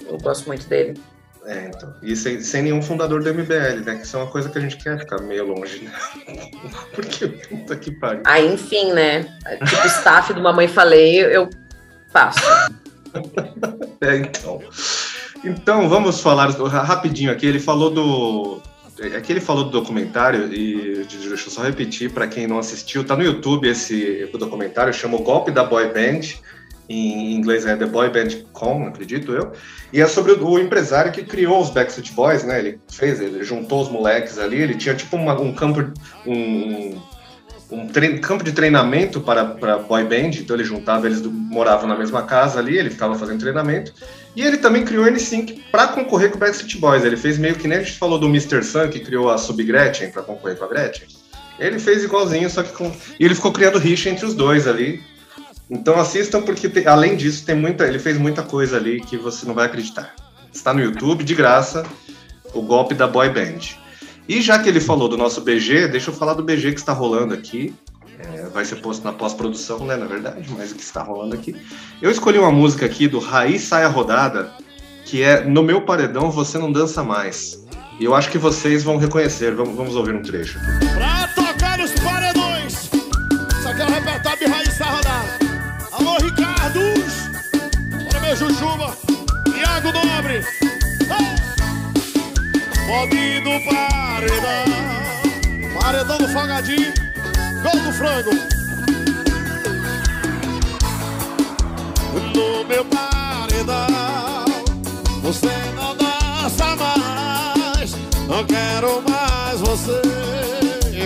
[0.05, 0.99] Eu gosto muito dele.
[1.45, 1.93] É, então.
[2.01, 4.61] E sem, sem nenhum fundador do MBL, né, que isso é uma coisa que a
[4.61, 5.91] gente quer ficar meio longe, né?
[6.93, 8.23] Porque, puta que pariu.
[8.25, 9.23] Aí, enfim, né?
[9.65, 11.49] Tipo, staff do Mamãe Falei, eu
[12.11, 12.39] passo.
[14.01, 14.61] É, então.
[15.41, 17.45] Então, vamos falar rapidinho aqui.
[17.45, 18.61] Ele falou do.
[19.15, 23.03] Aqui ele falou do documentário, e deixa eu só repetir para quem não assistiu.
[23.03, 26.21] Tá no YouTube esse documentário, chama O Golpe da Boy Band.
[26.87, 29.51] Em inglês é The Boy Band Com, acredito eu.
[29.91, 32.59] E é sobre o, o empresário que criou os Backstreet Boys, né?
[32.59, 34.61] Ele fez, ele juntou os moleques ali.
[34.61, 35.91] Ele tinha tipo uma- um campo.
[36.25, 36.95] Um,
[37.71, 41.97] um trein- campo de treinamento para, para boy band, então ele juntava, eles moravam na
[41.97, 43.91] mesma casa ali, ele ficava fazendo treinamento,
[44.36, 47.55] e ele também criou o N5 para concorrer com o Backstreet Boys, ele fez meio
[47.55, 48.63] que nem a gente falou do Mr.
[48.63, 51.07] Sun, que criou a Sub Gretchen para concorrer com a Gretchen,
[51.59, 52.91] ele fez igualzinho, só que com...
[53.19, 55.01] E ele ficou criando rixa entre os dois ali,
[55.69, 59.45] então assistam porque tem- além disso tem muita, ele fez muita coisa ali que você
[59.45, 60.13] não vai acreditar.
[60.53, 61.86] Está no YouTube, de graça,
[62.53, 63.59] o golpe da boy band.
[64.27, 66.93] E já que ele falou do nosso BG, deixa eu falar do BG que está
[66.93, 67.73] rolando aqui.
[68.20, 71.55] É, vai ser posto na pós-produção, né, na verdade, mas o que está rolando aqui.
[72.01, 74.51] Eu escolhi uma música aqui do Raiz Saia Rodada,
[75.05, 77.63] que é No Meu Paredão Você Não Dança Mais.
[77.99, 79.53] E eu acho que vocês vão reconhecer.
[79.55, 80.59] Vamos, vamos ouvir um trecho.
[80.93, 82.89] Pra tocar os paredões.
[83.57, 85.39] Isso aqui é o repertório de raiz da rodada.
[85.93, 87.30] Alô, Ricardos.
[88.05, 88.97] Bora ver, Jujuba.
[89.57, 90.43] Iago Nobre.
[91.01, 91.36] Ei!
[92.86, 93.09] Bob
[93.41, 94.66] do paredão.
[95.80, 96.93] Paredão do Fogadinho.
[97.66, 98.30] Gol do frango.
[102.36, 104.45] No meu paredão.
[105.24, 107.95] Você não dança mais.
[108.28, 109.99] Não quero mais você,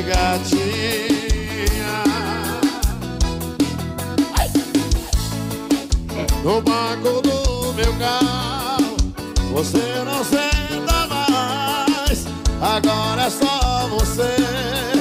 [0.05, 1.23] gatinha.
[6.43, 8.97] No banco do meu carro,
[9.53, 12.25] você não senta mais.
[12.61, 14.98] Agora é só você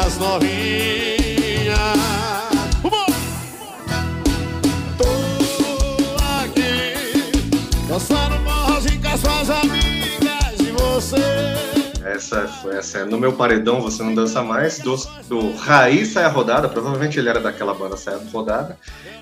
[0.00, 1.78] as novinhas.
[4.96, 5.04] Tô
[6.42, 6.94] aqui,
[7.88, 8.39] dançando
[12.04, 14.96] Essa, foi- essa é No Meu Paredão Você Não Dança Mais, do,
[15.28, 16.68] do Raiz Saia Rodada.
[16.68, 18.76] Provavelmente ele era daquela banda Saia Rodada,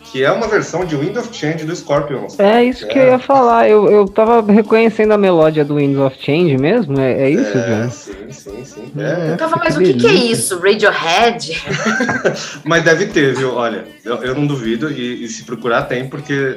[0.05, 2.39] que é uma versão de Wind of Change do Scorpions.
[2.39, 3.69] É isso que eu ia falar.
[3.69, 6.99] Eu, eu tava reconhecendo a melódia do Winds of Change mesmo.
[7.01, 8.93] É, é isso, É, sim, sim, sim.
[8.97, 9.01] Hum.
[9.03, 10.59] É, Eu tava, mas o que, que é isso?
[10.59, 11.63] Radiohead?
[12.65, 13.55] Mas deve ter, viu?
[13.55, 16.57] Olha, eu, eu não duvido, e, e se procurar tem, porque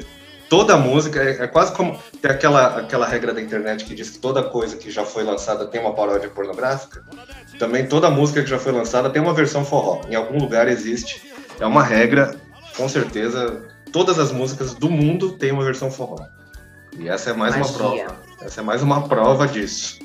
[0.51, 1.97] toda música é, é quase como.
[2.21, 5.65] Tem aquela, aquela regra da internet que diz que toda coisa que já foi lançada
[5.65, 7.01] tem uma paródia pornográfica.
[7.57, 10.01] Também toda música que já foi lançada tem uma versão forró.
[10.09, 11.31] Em algum lugar existe.
[11.57, 12.35] É uma regra,
[12.75, 13.65] com certeza.
[13.93, 16.25] Todas as músicas do mundo têm uma versão forró.
[16.99, 17.71] E essa é mais Magia.
[17.71, 18.15] uma prova.
[18.41, 19.99] Essa é mais uma prova disso.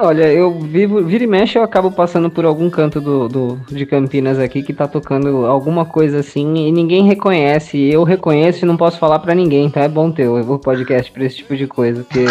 [0.00, 3.84] Olha, eu vivo, vira e mexe, eu acabo passando por algum canto do, do, de
[3.84, 7.76] Campinas aqui que tá tocando alguma coisa assim e ninguém reconhece.
[7.76, 11.24] Eu reconheço e não posso falar para ninguém, então é bom ter o podcast pra
[11.24, 12.26] esse tipo de coisa, porque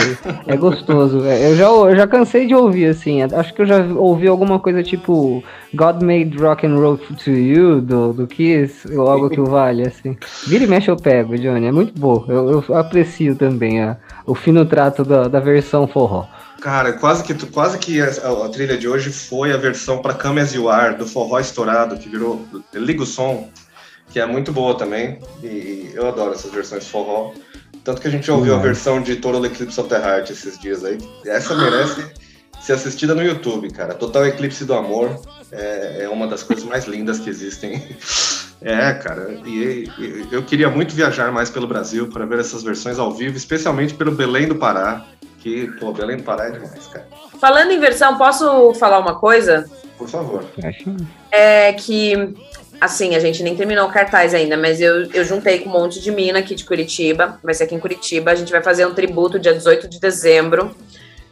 [0.47, 1.18] é gostoso.
[1.26, 4.82] Eu já, eu já cansei de ouvir, assim, acho que eu já ouvi alguma coisa
[4.82, 5.43] tipo
[5.74, 9.86] God Made Rock and Roll to You, do, do Kiss, ou algo que o vale,
[9.86, 10.15] assim.
[10.47, 12.24] Vira e mexe eu pego, Johnny, é muito bom.
[12.30, 16.26] Eu, eu aprecio também a, o fino trato da, da versão forró.
[16.62, 20.41] Cara, quase que, quase que a, a trilha de hoje foi a versão para Come
[20.41, 23.49] As You Are, do Forró Estourado, que virou Liga o Som,
[24.10, 25.20] que é muito boa também.
[25.43, 27.34] E eu adoro essas versões forró.
[27.84, 28.60] Tanto que a gente ouviu uhum.
[28.60, 30.97] a versão de Total Eclipse of the Heart esses dias aí.
[31.26, 32.05] Essa merece
[32.60, 33.93] ser assistida no YouTube, cara.
[33.93, 37.82] Total Eclipse do Amor é, é uma das coisas mais lindas que existem.
[38.60, 42.97] É, cara, e, e, eu queria muito viajar mais pelo Brasil para ver essas versões
[42.97, 45.05] ao vivo, especialmente pelo Belém do Pará,
[45.38, 47.07] que, pô, Belém do Pará é demais, cara.
[47.39, 49.69] Falando em versão, posso falar uma coisa?
[49.97, 50.45] Por favor.
[51.31, 52.35] É que,
[52.81, 56.01] assim, a gente nem terminou o cartaz ainda, mas eu, eu juntei com um monte
[56.01, 58.93] de mina aqui de Curitiba, vai ser aqui em Curitiba, a gente vai fazer um
[58.93, 60.75] tributo dia 18 de dezembro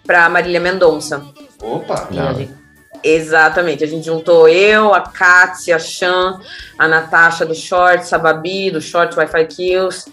[0.06, 1.24] para Marília Mendonça.
[1.62, 2.08] Opa!
[2.12, 2.52] Gente,
[3.04, 6.40] exatamente, a gente juntou eu, a Kátia, a Chan,
[6.78, 10.12] a Natasha do Shorts, a Babi do Shorts Wi-Fi Kills,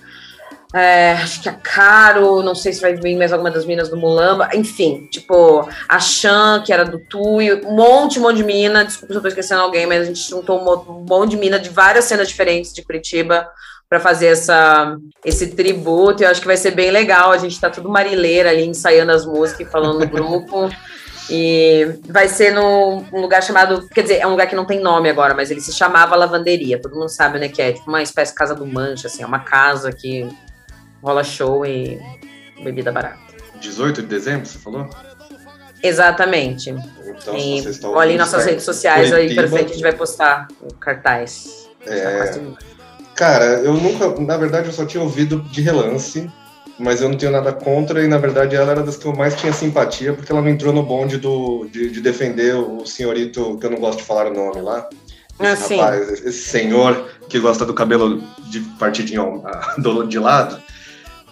[0.75, 3.97] é, acho que a Caro, não sei se vai vir mais alguma das meninas do
[3.97, 8.85] Mulamba, enfim, tipo, a Chan, que era do Tui, um monte, um monte de mina,
[8.85, 11.68] desculpa se eu tô esquecendo alguém, mas a gente juntou um monte de mina de
[11.68, 13.47] várias cenas diferentes de Curitiba
[13.87, 17.68] para fazer essa, esse tributo, eu acho que vai ser bem legal, a gente tá
[17.68, 20.70] tudo marileira ali, ensaiando as músicas e falando no grupo,
[21.29, 25.11] e vai ser num lugar chamado, quer dizer, é um lugar que não tem nome
[25.11, 28.33] agora, mas ele se chamava Lavanderia, todo mundo sabe, né, que é tipo uma espécie
[28.33, 30.27] de casa do Mancha, assim, é uma casa que
[31.03, 32.01] rola show e
[32.63, 33.19] bebida barata.
[33.61, 34.89] 18 de dezembro, você falou?
[35.83, 36.71] Exatamente.
[36.71, 39.83] Então, e, se vocês estão olhem nossas redes sociais Curitiba, aí pra frente, a gente
[39.83, 41.69] vai postar o cartaz.
[41.87, 42.27] É...
[42.27, 42.41] Tá
[43.15, 46.31] Cara, eu nunca, na verdade, eu só tinha ouvido de relance,
[46.79, 49.35] mas eu não tenho nada contra, e na verdade ela era das que eu mais
[49.37, 53.67] tinha simpatia, porque ela não entrou no bonde do, de, de defender o senhorito, que
[53.67, 54.89] eu não gosto de falar o nome lá.
[55.41, 59.43] Esse ah, rapaz, esse senhor que gosta do cabelo de partidinho
[60.09, 60.61] de lado.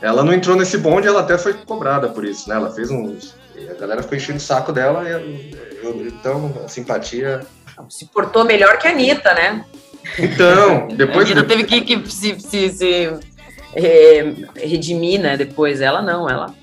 [0.01, 2.57] Ela não entrou nesse bonde, ela até foi cobrada por isso, né?
[2.57, 3.35] Ela fez uns.
[3.69, 7.41] A galera ficou enchendo o saco dela, e eu, então, a simpatia.
[7.89, 9.65] Se portou melhor que a Anitta, né?
[10.19, 11.29] Então, depois.
[11.29, 13.13] a Anitta teve que, que se, se, se
[13.75, 15.37] é, redimir, né?
[15.37, 16.55] Depois, ela não, ela.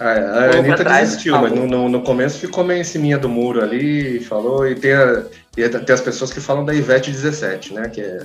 [0.00, 3.62] A, a Anitta desistiu, mas no, no, no, começo ficou meio em cima do muro
[3.62, 5.24] ali, falou, e tem, a,
[5.56, 7.88] e tem as pessoas que falam da Ivete 17, né?
[7.90, 8.20] Que é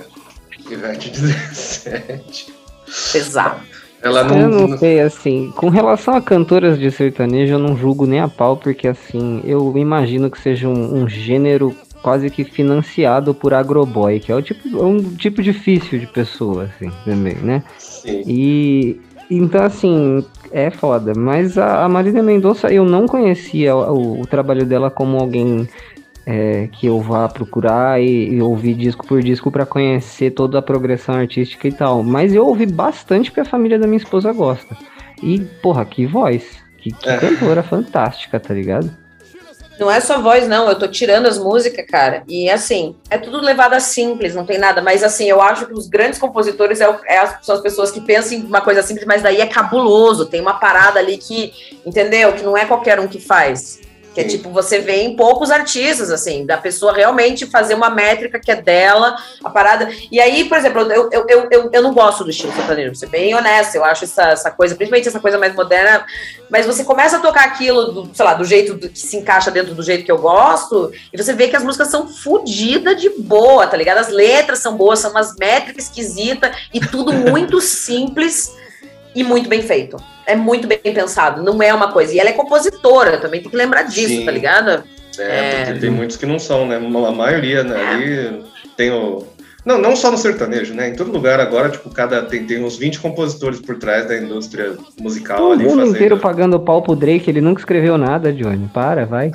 [0.70, 2.54] Ivete 17.
[3.14, 3.77] Exato.
[4.02, 8.06] Ela não, eu não sei, assim, com relação a cantoras de sertanejo, eu não julgo
[8.06, 13.34] nem a pau, porque assim, eu imagino que seja um, um gênero quase que financiado
[13.34, 17.62] por agroboy, que é, o tipo, é um tipo difícil de pessoa, assim, também, né?
[17.76, 18.22] Sim.
[18.26, 21.12] E então, assim, é foda.
[21.14, 25.68] Mas a, a Marília Mendonça, eu não conhecia o, o, trabalho dela como alguém
[26.30, 30.62] é, que eu vá procurar e, e, ouvir disco por disco para conhecer toda a
[30.62, 32.02] progressão artística e tal.
[32.02, 34.76] Mas eu ouvi bastante porque a família da minha esposa gosta.
[35.22, 36.44] E, porra, que voz.
[36.76, 37.16] Que, que é.
[37.16, 38.94] cantora fantástica, tá ligado?
[39.80, 40.68] Não é só voz, não.
[40.68, 42.24] Eu tô tirando as músicas, cara.
[42.28, 44.82] E assim, é tudo levado a simples, não tem nada.
[44.82, 48.36] Mas assim, eu acho que os grandes compositores é, é, são as pessoas que pensam
[48.36, 50.26] em uma coisa simples, mas daí é cabuloso.
[50.26, 51.54] Tem uma parada ali que,
[51.86, 52.34] entendeu?
[52.34, 53.87] Que não é qualquer um que faz.
[54.14, 58.40] Que é tipo, você vê em poucos artistas, assim, da pessoa realmente fazer uma métrica
[58.40, 59.88] que é dela, a parada.
[60.10, 63.08] E aí, por exemplo, eu, eu, eu, eu, não gosto do estilo sertanejo, vou ser
[63.08, 66.04] bem honesta, eu acho essa, essa coisa, principalmente essa coisa mais moderna,
[66.50, 69.74] mas você começa a tocar aquilo, do, sei lá, do jeito que se encaixa dentro
[69.74, 73.66] do jeito que eu gosto, e você vê que as músicas são fodidas de boa,
[73.66, 73.98] tá ligado?
[73.98, 78.56] As letras são boas, são umas métricas esquisitas e tudo muito simples
[79.14, 79.96] e muito bem feito.
[80.28, 82.12] É muito bem pensado, não é uma coisa.
[82.12, 84.24] E ela é compositora, também tem que lembrar disso, Sim.
[84.26, 84.84] tá ligado?
[85.18, 86.76] É, é, porque tem muitos que não são, né?
[86.76, 87.76] A maioria, né?
[87.76, 88.44] Ali
[88.76, 89.26] tem o.
[89.64, 90.90] Não, não só no sertanejo, né?
[90.90, 94.76] Em todo lugar agora, tipo, cada tem, tem uns 20 compositores por trás da indústria
[95.00, 95.64] musical o ali.
[95.64, 95.96] O mundo fazendo...
[95.96, 98.68] inteiro pagando pau pro Drake, ele nunca escreveu nada, Johnny.
[98.68, 99.32] Para, vai.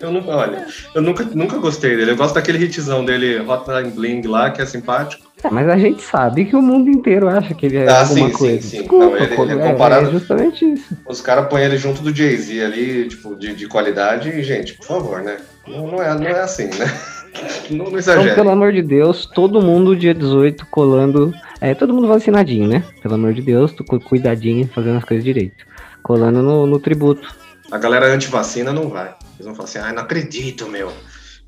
[0.00, 2.10] Eu nunca, olha, eu nunca, nunca gostei dele.
[2.10, 5.31] Eu gosto daquele hitzão dele, Hotline Bling lá, que é simpático.
[5.42, 8.28] É, mas a gente sabe que o mundo inteiro acha que ele é ah, alguma
[8.28, 8.62] sim, coisa.
[8.62, 8.78] Sim, sim.
[8.78, 10.08] Desculpa, não, ele, ele é, é comparado.
[10.08, 10.96] É justamente isso.
[11.06, 14.86] Os caras põem ele junto do Jay-Z ali, tipo, de, de qualidade, e, gente, por
[14.86, 15.38] favor, né?
[15.66, 16.92] Não, não, é, não é assim, né?
[17.70, 18.26] Não, não exagere.
[18.26, 21.32] Então, pelo amor de Deus, todo mundo dia 18 colando.
[21.62, 22.84] É, todo mundo vacinadinho, né?
[23.02, 23.74] Pelo amor de Deus,
[24.04, 25.64] cuidadinho, fazendo as coisas direito.
[26.02, 27.26] Colando no, no tributo
[27.70, 29.14] A galera anti-vacina não vai.
[29.36, 30.92] Eles vão falar assim, ah, não acredito, meu.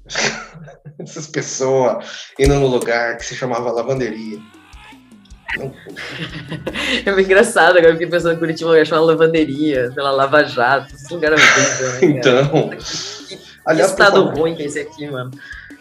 [0.98, 4.38] Essas pessoas indo no lugar que se chamava lavanderia.
[7.06, 10.94] É muito engraçado, agora eu fiquei pensando que Curitiba vai chamar lavanderia, pela Lava Jato,
[10.94, 12.40] esse lugar é horrível, né, cara?
[12.42, 15.30] Então, Que, que aliás, estado falar, ruim que é esse aqui, mano.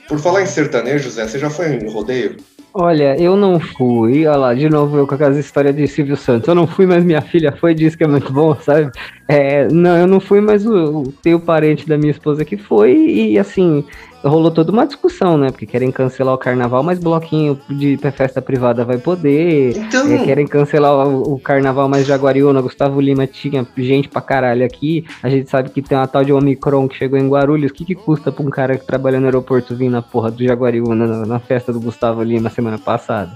[0.07, 2.37] por falar em sertanejo, Zé, você já foi em rodeio?
[2.75, 4.25] Olha, eu não fui.
[4.25, 6.47] Olha lá, de novo eu com aquelas histórias de Silvio Santos.
[6.47, 8.89] Eu não fui, mas minha filha foi e disse que é muito bom, sabe?
[9.27, 12.57] É, não, eu não fui, mas o, o- tem o parente da minha esposa que
[12.57, 13.85] foi e assim.
[14.23, 15.51] Rolou toda uma discussão, né?
[15.51, 19.75] Porque querem cancelar o carnaval, mas bloquinho de festa privada vai poder.
[19.77, 24.65] Então, É, querem cancelar o, o carnaval, mas Jaguariúna, Gustavo Lima tinha gente pra caralho
[24.65, 25.05] aqui.
[25.21, 27.71] A gente sabe que tem uma tal de Omicron que chegou em Guarulhos.
[27.71, 30.43] O que, que custa pra um cara que trabalha no aeroporto vir na porra do
[30.43, 33.31] Jaguariúna na, na festa do Gustavo Lima semana passada?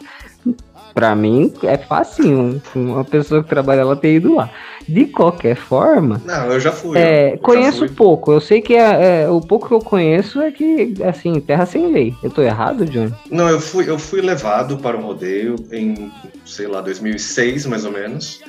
[0.98, 2.60] Pra mim é facinho.
[2.74, 4.50] Uma pessoa que trabalha lá ter ido lá.
[4.88, 6.20] De qualquer forma.
[6.26, 6.98] não, eu já fui.
[6.98, 7.90] É, eu já conheço fui.
[7.90, 8.32] pouco.
[8.32, 11.92] Eu sei que é, é, o pouco que eu conheço é que, assim, terra sem
[11.92, 12.16] lei.
[12.24, 13.14] Eu tô errado, Johnny?
[13.30, 16.12] Não, eu fui, eu fui levado para um rodeio em,
[16.44, 18.42] sei lá, 2006, mais ou menos.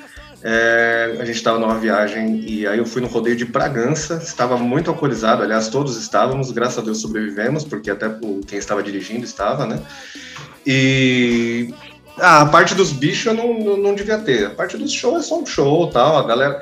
[0.43, 4.57] É, a gente estava numa viagem e aí eu fui no rodeio de Bragança, estava
[4.57, 9.25] muito alcoolizado, aliás, todos estávamos, graças a Deus sobrevivemos, porque até o- quem estava dirigindo
[9.25, 9.81] estava, né?
[10.65, 11.75] E
[12.21, 15.25] ah, a parte dos bichos eu não, não, não devia ter, a parte dos shows
[15.25, 16.61] é só um show tal, a galera.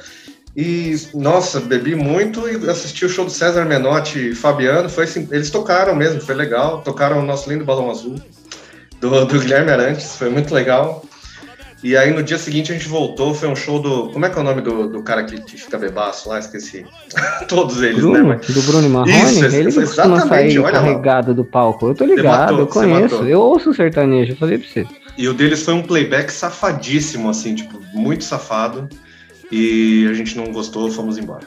[0.57, 4.88] E, nossa, bebi muito e assisti o show do César Menotti e Fabiano.
[4.88, 6.80] Foi assim, eles tocaram mesmo, foi legal.
[6.80, 8.16] Tocaram o nosso lindo balão azul
[8.98, 11.04] do, do Guilherme Arantes, foi muito legal.
[11.84, 14.09] E aí no dia seguinte a gente voltou, foi um show do.
[14.09, 16.38] Como é que é o nome do, do cara que, que fica bebaço lá?
[16.38, 16.86] Esqueci.
[17.46, 18.11] Todos eles, né?
[18.11, 20.80] Bruno, mas- do Bruno Marrone, Isso, ele isso, costuma sair olha lá.
[20.80, 21.88] carregado do palco.
[21.88, 23.24] Eu tô ligado, matou, eu conheço.
[23.24, 24.86] Eu ouço o sertanejo, eu falei pra você.
[25.17, 28.89] E o deles foi um playback safadíssimo, assim, tipo, muito safado.
[29.51, 31.47] E a gente não gostou, fomos embora.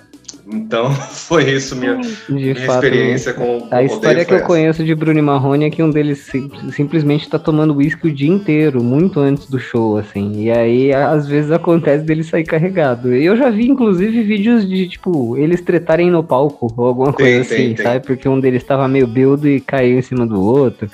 [0.51, 4.83] Então, foi isso minha, minha fato, experiência com, com A história que eu foi conheço
[4.83, 8.83] de Bruno Marrone é que um deles sim- simplesmente tá tomando uísque o dia inteiro,
[8.83, 10.43] muito antes do show, assim.
[10.43, 13.13] E aí, às vezes, acontece dele sair carregado.
[13.13, 17.49] Eu já vi, inclusive, vídeos de, tipo, eles tretarem no palco, ou alguma Tem, coisa
[17.49, 17.85] tem, assim, tem.
[17.85, 18.05] sabe?
[18.05, 20.89] Porque um deles tava meio bêbado e caiu em cima do outro.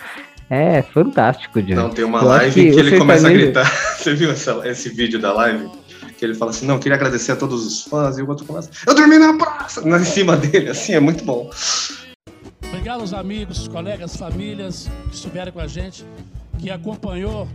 [0.49, 1.73] É, fantástico, Johnny.
[1.75, 3.65] Não, tem uma Eu live que que, o ele começa a gritar.
[3.97, 5.69] Você viu essa- esse vídeo da live?
[6.17, 8.17] Que ele fala assim: Não, queria agradecer a todos os fãs.
[8.17, 9.81] E o outro começa: Eu dormi na praça!
[9.81, 11.49] Não, em cima dele, assim, é muito bom.
[12.67, 16.05] Obrigado aos amigos, colegas, famílias que estiveram com a gente,
[16.59, 17.47] que acompanhou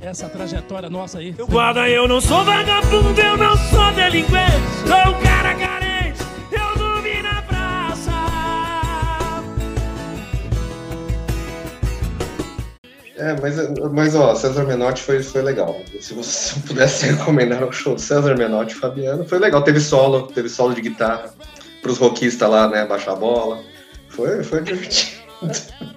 [0.00, 1.32] essa trajetória nossa aí.
[1.32, 4.52] Guarda, eu não sou vagabundo, eu não sou delinquente.
[4.86, 5.93] Sou um cara carente,
[13.16, 13.56] É, mas,
[13.92, 15.80] mas ó, César Menotti foi, foi legal.
[16.00, 19.62] Se você pudesse recomendar o show César Menotti Fabiano, foi legal.
[19.62, 21.32] Teve solo, teve solo de guitarra
[21.80, 23.62] pros rockistas lá, né, baixar a bola.
[24.08, 25.22] Foi, foi divertido.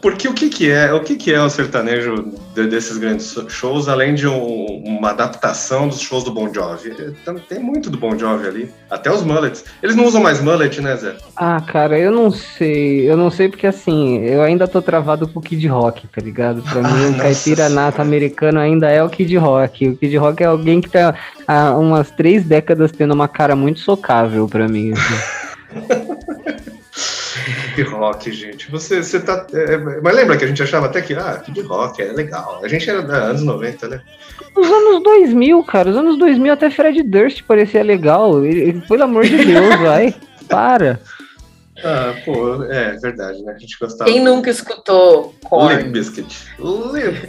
[0.00, 3.88] Porque o que que é, o que que é o sertanejo de- desses grandes shows,
[3.88, 6.90] além de um- uma adaptação dos shows do Bon Jovi?
[6.98, 9.64] É, Tem, muito do Bon Jovi ali, até os mullets.
[9.82, 11.16] Eles não usam mais mullet, né, Zé?
[11.36, 13.08] Ah, cara, eu não sei.
[13.10, 16.62] Eu não sei porque assim, eu ainda tô travado com o Kid Rock, tá ligado?
[16.62, 19.88] Pra mim, o nossa caipira nato americano ainda é o Kid Rock.
[19.88, 21.14] O Kid Rock é alguém que tá
[21.46, 24.92] há umas três décadas tendo uma cara muito socável pra mim.
[24.92, 25.38] assim.
[27.78, 28.68] Que rock, gente.
[28.72, 29.46] Você, você tá.
[29.52, 32.60] é, mas lembra que a gente achava até que, ah, que de rock, é legal.
[32.60, 34.00] A gente era da anos 90, né?
[34.56, 38.44] Os anos 2000, cara, os anos 2000 até Fred Durst parecia legal.
[38.44, 40.12] Ele, ele- pelo amor de Deus, vai.
[40.48, 40.98] Para.
[41.84, 43.52] Ah, pô, é verdade, né?
[43.54, 44.10] A gente gostava.
[44.10, 45.76] Quem nunca escutou Limp Korn?
[45.84, 46.36] Limp Bizkit.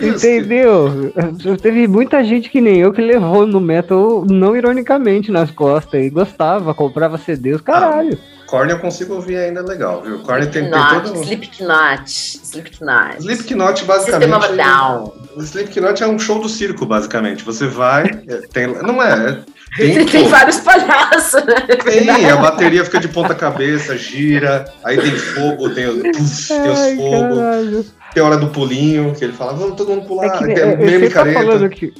[0.01, 1.13] Entendeu?
[1.61, 6.09] Teve muita gente que nem eu que levou no metal, não ironicamente, nas costas e
[6.09, 8.17] gostava, comprava CDs, caralho.
[8.49, 10.19] Korn eu consigo ouvir ainda legal, viu?
[10.23, 11.13] Korn tem, tem todo.
[11.19, 12.03] um- Slipknot,
[12.43, 13.17] Slipknot.
[13.19, 14.55] Slipknot, basicamente.
[14.57, 15.13] Down.
[15.35, 17.43] O Slipknot é um show do circo, basicamente.
[17.43, 19.39] Você vai, é, tem, não é.
[19.77, 21.75] Tem, Tem, pô, vários palhaços, né?
[21.83, 26.71] tem, a bateria fica de ponta cabeça, gira, aí tem fogo, tem, o- puf, tem
[26.71, 27.85] os fogos, caralho.
[28.11, 30.75] tem a hora do pulinho, que ele fala, vamos todo mundo pular, É que, é,
[30.75, 31.93] tem é, você tá falando que.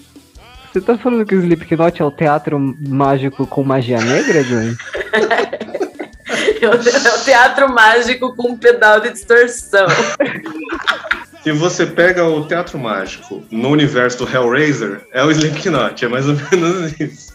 [0.73, 4.75] Você tá falando que o Slipknot é o teatro mágico com magia negra, Johnny?
[6.65, 9.87] É o teatro mágico com um pedal de distorção.
[11.41, 16.27] Se você pega o teatro mágico no universo do Hellraiser, é o Slipknot, é mais
[16.27, 17.28] ou menos isso.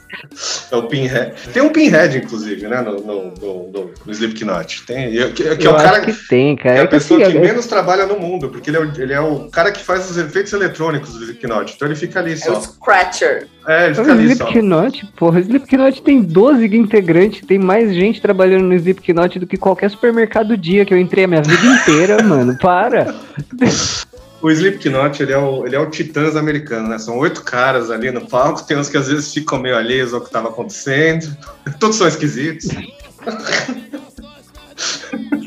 [0.70, 1.32] É o Pinhead.
[1.52, 2.80] Tem um Pinhead, inclusive, né?
[2.80, 4.84] No, no, no, no, no Slipknot.
[4.86, 6.76] Tem, que, que é o cara que tem, cara.
[6.76, 8.80] É a É que pessoa assim, que é- menos trabalha no mundo, porque ele é,
[8.80, 11.72] o, ele é o cara que faz os efeitos eletrônicos do Slipknot.
[11.74, 12.60] Então ele fica ali É o só.
[12.60, 13.46] Scratcher.
[13.66, 14.44] É, ele O fica ali só.
[14.48, 19.56] Slipknot, porra, o Slipknot tem 12 integrantes, tem mais gente trabalhando no Slipknot do que
[19.56, 22.56] qualquer supermercado dia que eu entrei a minha vida inteira, mano.
[22.58, 23.14] Para.
[24.44, 26.98] O Slipknot, ele é o, ele é o Titãs americano, né?
[26.98, 30.20] São oito caras ali no palco, tem uns que às vezes ficam meio alheios ao
[30.20, 31.34] que estava acontecendo.
[31.80, 32.68] Todos são esquisitos.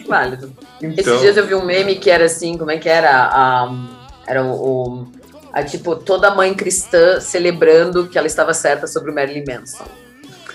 [0.07, 0.51] Válido.
[0.81, 3.25] Então, Esses dias eu vi um meme que era assim, como é que era?
[3.25, 3.69] A,
[4.25, 4.51] era o,
[5.03, 5.07] o-
[5.53, 9.85] a, tipo, toda mãe cristã celebrando que ela estava certa sobre o Marilyn Manson.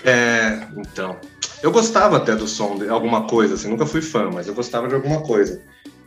[0.03, 1.15] é, então.
[1.61, 4.85] Eu gostava até do som de alguma coisa, assim, nunca fui fã, mas eu gostava
[4.89, 5.61] de alguma coisa.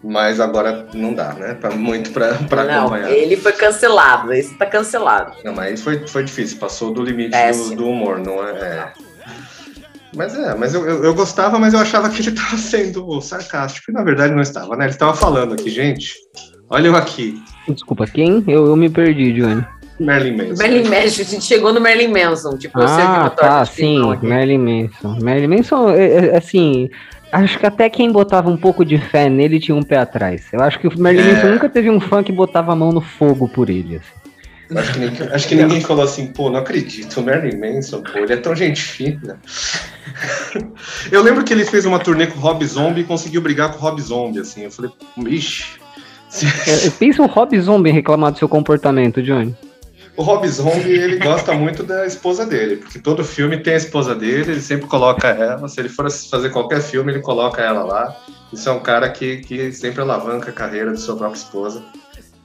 [0.07, 1.55] Mas agora não dá, né?
[1.55, 3.11] Pra, muito pra, pra Não, acompanhar.
[3.11, 5.33] ele foi cancelado, esse tá cancelado.
[5.45, 7.31] Não, mas foi, foi difícil, passou do limite
[7.71, 8.53] do, do humor, não é?
[8.53, 8.93] é.
[10.15, 13.91] Mas é, mas eu, eu, eu gostava, mas eu achava que ele estava sendo sarcástico.
[13.91, 14.85] E na verdade não estava, né?
[14.85, 16.15] Ele estava falando aqui, gente.
[16.71, 18.43] Olha eu aqui, Desculpa, quem?
[18.47, 19.65] Eu, eu me perdi, Johnny.
[19.99, 20.63] Merlin Manson.
[20.63, 23.99] Marilyn Manson, a gente chegou no Marilyn Manson, tipo, eu Ah, uma torta tá, sim.
[24.23, 25.19] Marilyn Manson.
[25.23, 26.91] Marilyn Manson, é, é, assim,
[27.45, 30.47] acho que até quem botava um pouco de fé nele tinha um pé atrás.
[30.53, 31.35] Eu acho que o Marilyn É.
[31.35, 33.97] Manson nunca teve um fã que botava a mão no fogo por ele.
[33.97, 34.79] assim.
[34.79, 38.19] Acho que, ninguém, acho que ninguém falou assim, pô, não acredito, o Merlin Manson, pô,
[38.19, 39.39] ele é tão gente fina.
[41.13, 43.77] eu lembro que ele fez uma turnê com o Rob Zombie e conseguiu brigar com
[43.79, 44.65] o Rob Zombie, assim.
[44.65, 44.91] Eu falei,
[45.29, 45.67] ixi.
[46.99, 49.55] Pensa o Rob Zombie reclamar do seu comportamento, Johnny.
[50.17, 54.15] O Rob Zombie, ele gosta muito da esposa dele, porque todo filme tem a esposa
[54.15, 55.69] dele, ele sempre coloca ela.
[55.69, 58.17] Se ele for fazer qualquer filme, ele coloca ela lá.
[58.53, 61.83] Isso é um cara que, que sempre alavanca a carreira de sua própria esposa.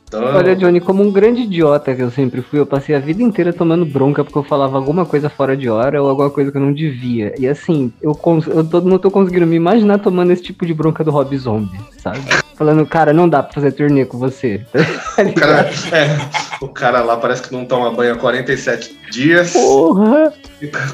[0.05, 3.23] Então, Olha, Johnny, como um grande idiota que eu sempre fui, eu passei a vida
[3.23, 6.57] inteira tomando bronca porque eu falava alguma coisa fora de hora ou alguma coisa que
[6.57, 7.33] eu não devia.
[7.39, 8.11] E assim, eu,
[8.47, 11.79] eu tô- não tô conseguindo me imaginar tomando esse tipo de bronca do Rob Zombie,
[11.99, 12.19] sabe?
[12.61, 14.63] Falando, cara, não dá pra fazer turnê com você.
[15.15, 19.51] Tá o, cara, é, o cara lá parece que não toma banho há 47 dias.
[19.53, 20.31] Porra!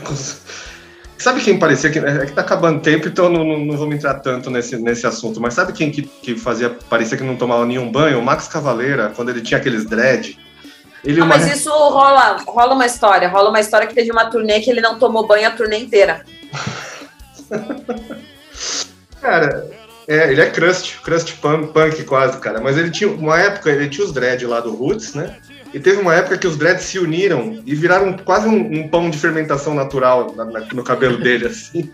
[0.05, 0.15] Com-
[1.17, 1.99] Sabe quem parecia que.
[1.99, 4.77] É que tá acabando o tempo, então não, não, não vou me entrar tanto nesse,
[4.77, 5.41] nesse assunto.
[5.41, 6.69] Mas sabe quem que, que fazia.
[6.89, 8.17] Parecia que não tomava nenhum banho?
[8.19, 10.39] O Max Cavaleira, quando ele tinha aqueles dread.
[11.03, 13.27] Ele Ah, uma- mas isso rola, rola uma história.
[13.27, 16.23] Rola uma história que teve uma turnê que ele não tomou banho a turnê inteira.
[19.19, 19.67] Cara,
[20.07, 22.59] é, ele é crust, crust punk, punk quase, cara.
[22.61, 25.35] Mas ele tinha uma época, ele tinha os dread lá do Roots, né?
[25.73, 29.09] E teve uma época que os dreads se uniram e viraram quase um, um pão
[29.09, 31.91] de fermentação natural na- na- no cabelo dele, assim.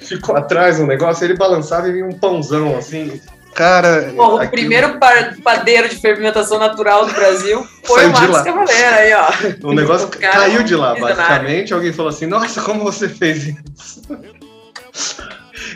[0.00, 3.20] Ficou atrás um negócio, ele balançava e vinha um pãozão, assim.
[3.54, 4.12] Cara.
[4.16, 8.44] Pô, o aquilo- primeiro pa- padeiro de fermentação natural do Brasil foi Saiu o lá.
[8.44, 9.28] Cavaleira aí, ó.
[9.68, 11.16] O negócio O caiu de lá, visionário.
[11.16, 11.72] basicamente.
[11.74, 14.02] Alguém falou assim: Nossa, como você fez isso?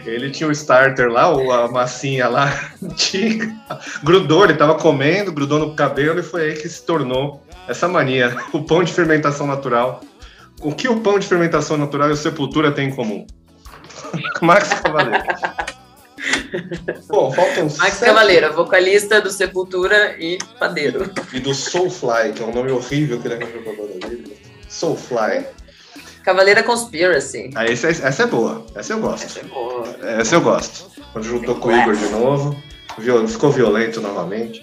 [0.05, 2.53] Ele tinha o starter lá, ou a massinha lá,
[2.83, 3.53] antiga.
[4.03, 8.37] Grudou, ele tava comendo, grudou no cabelo e foi aí que se tornou essa mania.
[8.53, 10.03] O pão de fermentação natural.
[10.61, 13.27] O que o pão de fermentação natural e o Sepultura têm em comum?
[14.41, 15.25] Max Cavaleiro.
[17.09, 21.11] Bom, faltam Max sete- Cavaleira, vocalista do Sepultura e padeiro.
[21.33, 24.37] E do Soulfly, que é um nome horrível que ele arranjou pra dele.
[24.69, 25.45] Soulfly.
[26.25, 27.51] Cavaleira Conspiracy.
[27.55, 28.65] Ah, esse é- essa é boa.
[28.75, 29.25] Essa eu gosto.
[29.27, 29.85] Essa é boa.
[30.03, 30.91] Essa eu gosto.
[31.13, 32.57] Quando juntou com o Igor de novo,
[32.99, 34.63] viol- ficou violento novamente.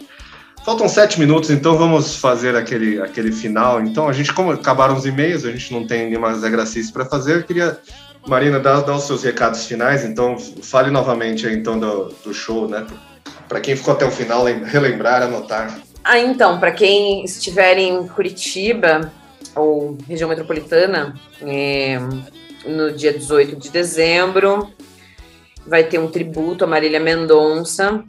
[0.66, 3.82] Faltam sete minutos, então vamos fazer aquele, aquele final.
[3.82, 7.38] Então, a gente, como acabaram os e-mails, a gente não tem nenhuma Gracice para fazer.
[7.38, 7.80] Eu queria,
[8.28, 10.04] Marina, dar, os seus recados finais.
[10.04, 12.86] Então, fale novamente então, do, do show, né?
[13.48, 15.80] Para quem ficou até o final, lem- relembrar, anotar.
[16.04, 19.12] Ah, então, para quem estiver em Curitiba
[19.56, 21.98] ou região metropolitana, é,
[22.66, 24.72] no dia 18 de dezembro,
[25.66, 28.04] vai ter um tributo a Marília Mendonça,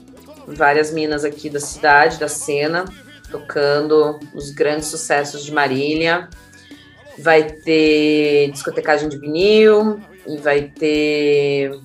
[0.47, 2.85] várias minas aqui da cidade, da cena,
[3.31, 6.29] tocando os grandes sucessos de Marília.
[7.19, 11.79] Vai ter discotecagem de vinil e vai ter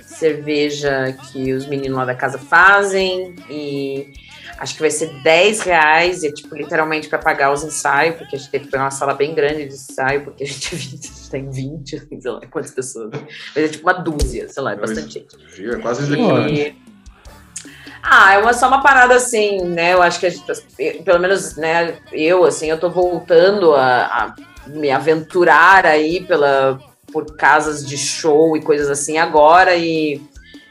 [0.00, 4.12] cerveja que os meninos lá da casa fazem e
[4.58, 8.36] acho que vai ser 10 reais e é tipo literalmente para pagar os ensaios, porque
[8.36, 10.76] a gente teve que pegar uma sala bem grande de ensaio, porque a gente,
[11.30, 13.10] tem 20, sei lá quantas pessoas.
[13.54, 15.36] Mas é tipo uma dúzia, sei lá, é bastante gente.
[16.14, 16.50] É quase.
[16.54, 16.76] E-
[18.02, 19.94] Ah, é uma, só uma parada assim, né?
[19.94, 20.44] Eu acho que a gente,
[21.04, 24.34] pelo menos, né, eu, assim, eu tô voltando a, a
[24.68, 26.78] me aventurar aí pela,
[27.12, 30.20] por casas de show e coisas assim agora e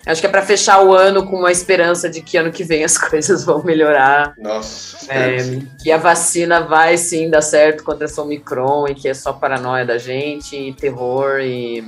[0.06, 2.84] Acho que é para fechar o ano com uma esperança de que ano que vem
[2.84, 4.34] as coisas vão melhorar.
[4.38, 5.38] Nossa, É,
[5.82, 9.86] que a vacina vai sim dar certo contra essa Omicron e que é só paranoia
[9.86, 11.84] da gente, e terror e.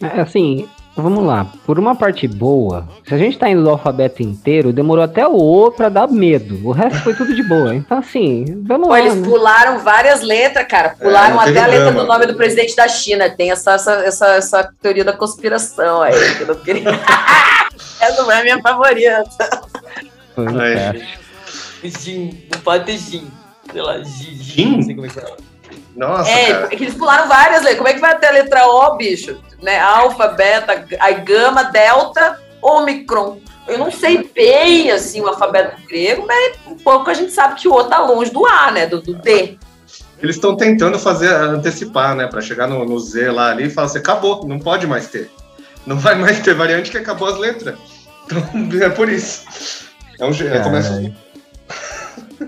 [0.00, 1.46] É, assim, vamos lá.
[1.66, 5.34] Por uma parte boa, se a gente tá indo do alfabeto inteiro, demorou até o
[5.36, 6.60] O pra dar medo.
[6.66, 7.74] O resto foi tudo de boa.
[7.74, 9.00] Então, assim, vamos Pô, lá.
[9.00, 9.28] eles né?
[9.28, 10.90] pularam várias letras, cara.
[10.90, 12.00] Pularam não teve até a letra drama.
[12.02, 13.30] do nome do presidente da China.
[13.30, 16.12] Tem essa, essa, essa, essa teoria da conspiração aí.
[16.36, 16.90] Que eu não queria...
[18.00, 19.26] essa foi a minha favorita.
[20.64, 21.22] É.
[21.88, 23.26] Gin, não pode ter Gin.
[23.72, 23.98] Sei lá.
[24.02, 24.76] Gin?
[24.76, 25.36] Não sei como é que fala.
[25.96, 26.68] Nossa, É, cara.
[26.70, 27.76] é que eles pularam várias letras.
[27.78, 29.38] Como é que vai até a letra O, bicho?
[29.62, 29.78] Né?
[29.78, 33.38] Alfa, beta, aí gama, delta, ômicron.
[33.66, 37.68] Eu não sei bem, assim, o alfabeto grego, mas um pouco a gente sabe que
[37.68, 38.86] o O tá longe do A, né?
[38.86, 39.56] Do, do D.
[40.20, 42.26] Eles estão tentando fazer, antecipar, né?
[42.26, 45.30] Pra chegar no, no Z lá ali e falar assim, acabou, não pode mais ter.
[45.86, 47.76] Não vai mais ter variante que acabou as letras.
[48.26, 48.42] Então,
[48.82, 49.44] é por isso.
[50.18, 50.62] É um jeito.
[50.62, 51.12] Começa...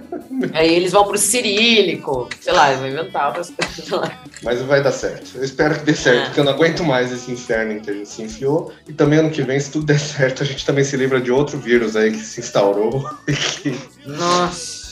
[0.52, 4.22] Aí eles vão pro cirílico, sei lá, vão inventar outras coisas lá.
[4.42, 5.32] Mas vai dar certo.
[5.36, 6.24] Eu espero que dê certo, É.
[6.26, 8.72] porque eu não aguento mais esse inferno em que a gente se enfiou.
[8.88, 11.30] E também ano que vem, se tudo der certo, a gente também se livra de
[11.30, 13.08] outro vírus aí que se instaurou
[14.06, 14.83] Nossa.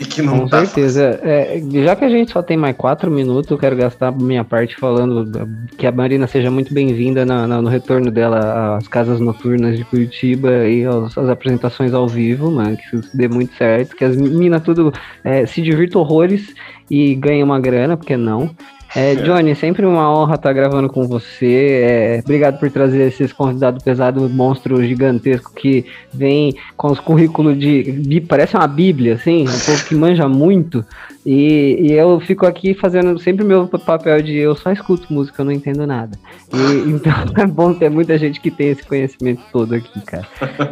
[0.00, 1.20] E que não Com tá certeza.
[1.22, 4.74] É, já que a gente só tem mais quatro minutos, eu quero gastar minha parte
[4.76, 5.46] falando
[5.76, 10.84] que a Marina seja muito bem-vinda no retorno dela às casas noturnas de Curitiba e
[10.86, 12.76] aos- às apresentações ao vivo, mano.
[12.76, 14.90] Que isso dê muito certo, que as meninas tudo
[15.22, 16.54] é, se divirtam horrores
[16.90, 18.50] e ganhem uma grana, porque não?
[18.94, 21.82] É, Johnny, sempre uma honra estar gravando com você.
[21.82, 28.20] É, obrigado por trazer esses convidados pesados, monstro gigantesco que vem com os currículos de.
[28.28, 30.84] Parece uma bíblia, assim, um povo que manja muito.
[31.24, 35.42] E, e eu fico aqui fazendo sempre o meu papel de eu só escuto música,
[35.42, 36.18] eu não entendo nada.
[36.52, 40.26] E, então é bom ter muita gente que tem esse conhecimento todo aqui, cara.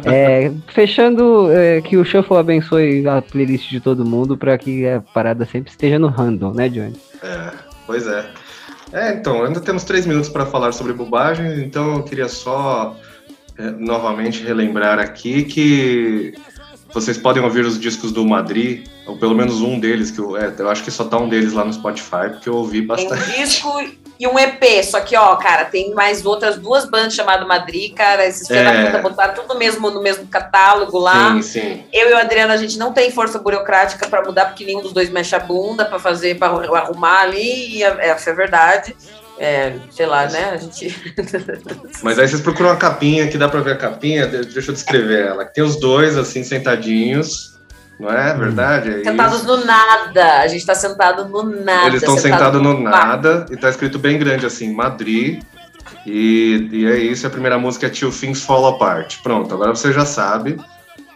[0.05, 5.01] É, fechando, é, que o Shuffle abençoe a playlist de todo mundo para que a
[5.13, 6.95] parada sempre esteja no random, né, Johnny?
[7.23, 8.29] É, pois é.
[8.93, 12.95] É, então, ainda temos três minutos para falar sobre bobagens, então eu queria só
[13.57, 16.35] é, novamente relembrar aqui que
[16.93, 20.53] vocês podem ouvir os discos do Madrid, ou pelo menos um deles, que eu, é,
[20.55, 23.23] eu acho que só tá um deles lá no Spotify, porque eu ouvi Tem bastante.
[23.23, 23.69] um disco
[24.19, 28.25] e um EP, só que, ó, cara, tem mais outras duas bandas chamadas Madrid, cara.
[28.27, 28.91] Esses É.
[28.91, 31.33] da botaram tudo mesmo no mesmo catálogo lá.
[31.35, 31.83] Sim, sim.
[31.93, 34.91] Eu e o Adriano, a gente não tem força burocrática pra mudar, porque nenhum dos
[34.91, 38.95] dois mexe a bunda pra fazer, pra arrumar ali, e é- essa é a verdade.
[39.41, 40.49] É, sei lá, né?
[40.51, 40.93] A gente.
[42.03, 44.75] Mas aí vocês procuram uma capinha, que dá pra ver a capinha, de- deixa eu
[44.75, 45.45] descrever ela.
[45.45, 47.57] Tem os dois, assim, sentadinhos,
[47.99, 48.89] não é verdade?
[49.01, 49.47] É Sentados isso.
[49.47, 50.39] no nada.
[50.39, 51.87] A gente tá sentado no nada.
[51.87, 53.07] Eles estão sentado sentados no bar.
[53.07, 55.43] nada e tá escrito bem grande assim, Madrid.
[56.05, 59.17] E, e é isso, a primeira música é Till Things Fall Apart.
[59.21, 60.57] Pronto, agora você já sabe.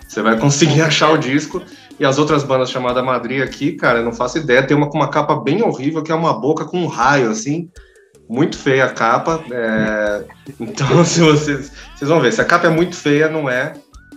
[0.08, 1.62] Você vai conseguir achar o disco.
[2.00, 4.64] E as outras bandas chamadas Madrid aqui, cara, eu não faço ideia.
[4.64, 7.70] Tem uma com uma capa bem horrível, que é uma boca com um raio, assim.
[8.28, 9.44] Muito feia a capa.
[9.52, 10.24] é,
[10.60, 11.72] Então, se vocês.
[11.96, 13.74] Vocês vão ver, se a capa é muito feia, não é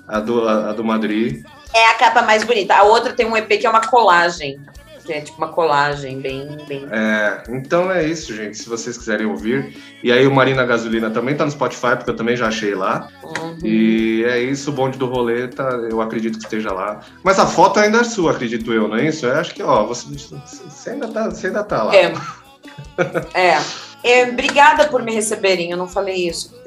[0.09, 1.45] a do, a, a do Madrid.
[1.75, 2.75] É a capa mais bonita.
[2.75, 4.61] A outra tem um EP que é uma colagem.
[5.05, 6.57] Que é tipo uma colagem bem.
[6.67, 6.87] bem...
[6.91, 8.59] É, então é isso, gente.
[8.59, 9.77] Se vocês quiserem ouvir.
[10.03, 13.09] E aí o Marina Gasolina também tá no Spotify, porque eu também já achei lá.
[13.23, 13.59] Uhum.
[13.63, 17.01] E é isso, o bonde do rolê, tá, eu acredito que esteja lá.
[17.23, 19.27] Mas a foto ainda é sua, acredito eu, não é isso?
[19.27, 21.95] Eu acho que, ó, você, você, ainda, tá, você ainda tá lá.
[21.95, 22.13] É.
[23.35, 23.86] É.
[24.05, 25.71] É, Obrigada por me receberem.
[25.71, 26.55] Eu não falei isso.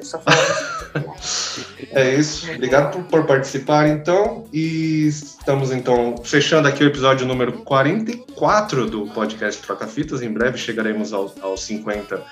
[1.92, 2.50] É isso.
[2.52, 4.46] Obrigado por, por participar, então.
[4.52, 10.22] E estamos, então, fechando aqui o episódio número 44 do podcast Troca Fitas.
[10.22, 12.22] Em breve chegaremos ao- aos 50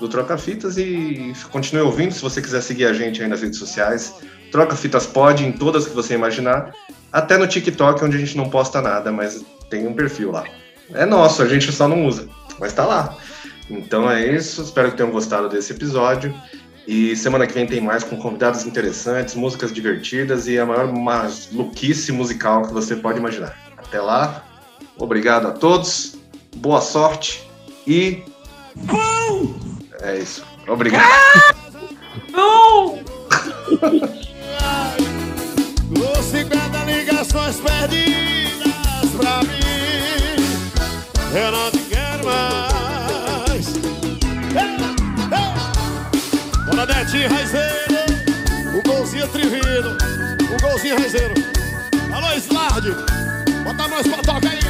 [0.00, 0.76] do Troca Fitas.
[0.78, 2.12] E continue ouvindo.
[2.12, 4.14] Se você quiser seguir a gente aí nas redes sociais,
[4.52, 6.72] Troca Fitas pode em todas que você imaginar.
[7.12, 10.44] Até no TikTok, onde a gente não posta nada, mas tem um perfil lá.
[10.92, 12.28] É nosso, a gente só não usa,
[12.58, 13.16] mas tá lá.
[13.70, 14.62] Então é isso.
[14.62, 16.34] Espero que tenham gostado desse episódio.
[16.86, 22.10] E semana que vem tem mais com convidados interessantes, músicas divertidas e a maior maluquice
[22.12, 23.54] musical que você pode imaginar.
[23.76, 24.42] Até lá,
[24.96, 26.16] obrigado a todos,
[26.56, 27.46] boa sorte
[27.86, 28.22] e.
[30.00, 30.42] É isso.
[30.66, 31.04] Obrigado.
[32.32, 32.94] Não!
[35.92, 39.58] Os 50 ligações perdidas pra mim.
[41.34, 41.87] Eu
[46.86, 47.68] Netinho Raizeiro.
[48.72, 49.96] O golzinho atrevido.
[50.54, 51.34] O golzinho Raizeiro.
[52.12, 52.94] Alô, Slard.
[53.64, 54.60] Bota nós pra tocar aí.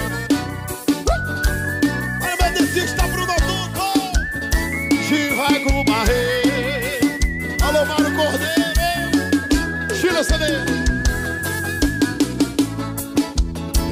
[2.22, 5.02] Olha o medicista Bruno Duto.
[5.06, 7.18] Chiraico Barreiro.
[7.62, 9.94] Alô, Mário Cordeiro.
[10.01, 10.44] Chila CD.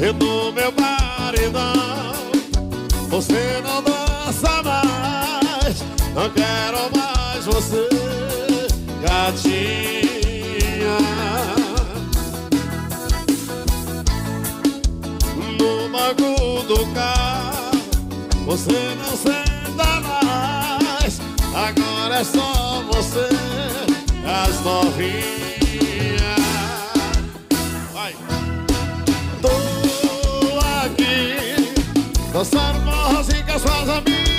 [0.00, 2.14] E do meu paredão.
[3.10, 5.84] Você não dança mais.
[6.14, 7.95] Não quero mais você
[9.26, 10.98] Gatinha
[15.58, 17.72] No banco do carro
[18.46, 21.20] Você não senta mais.
[21.52, 23.28] Agora é só você
[24.24, 25.26] As novinhas.
[32.32, 34.35] Dançando forrozinho com as suas amigas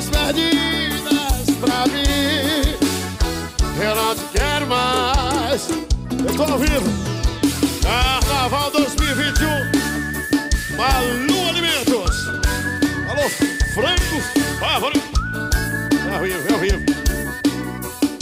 [0.00, 2.76] ligações perdidas pra mim.
[3.82, 5.68] Eu não te quero mais.
[5.68, 6.86] Eu tô vivo.
[7.82, 9.48] Carnaval 2021
[10.76, 12.28] Malu Alimentos.
[13.08, 13.28] Alô,
[13.74, 14.20] frango
[14.58, 15.10] favorito.
[16.12, 16.84] É vivo, é vivo.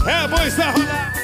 [0.07, 0.37] É bom
[0.73, 1.18] rodado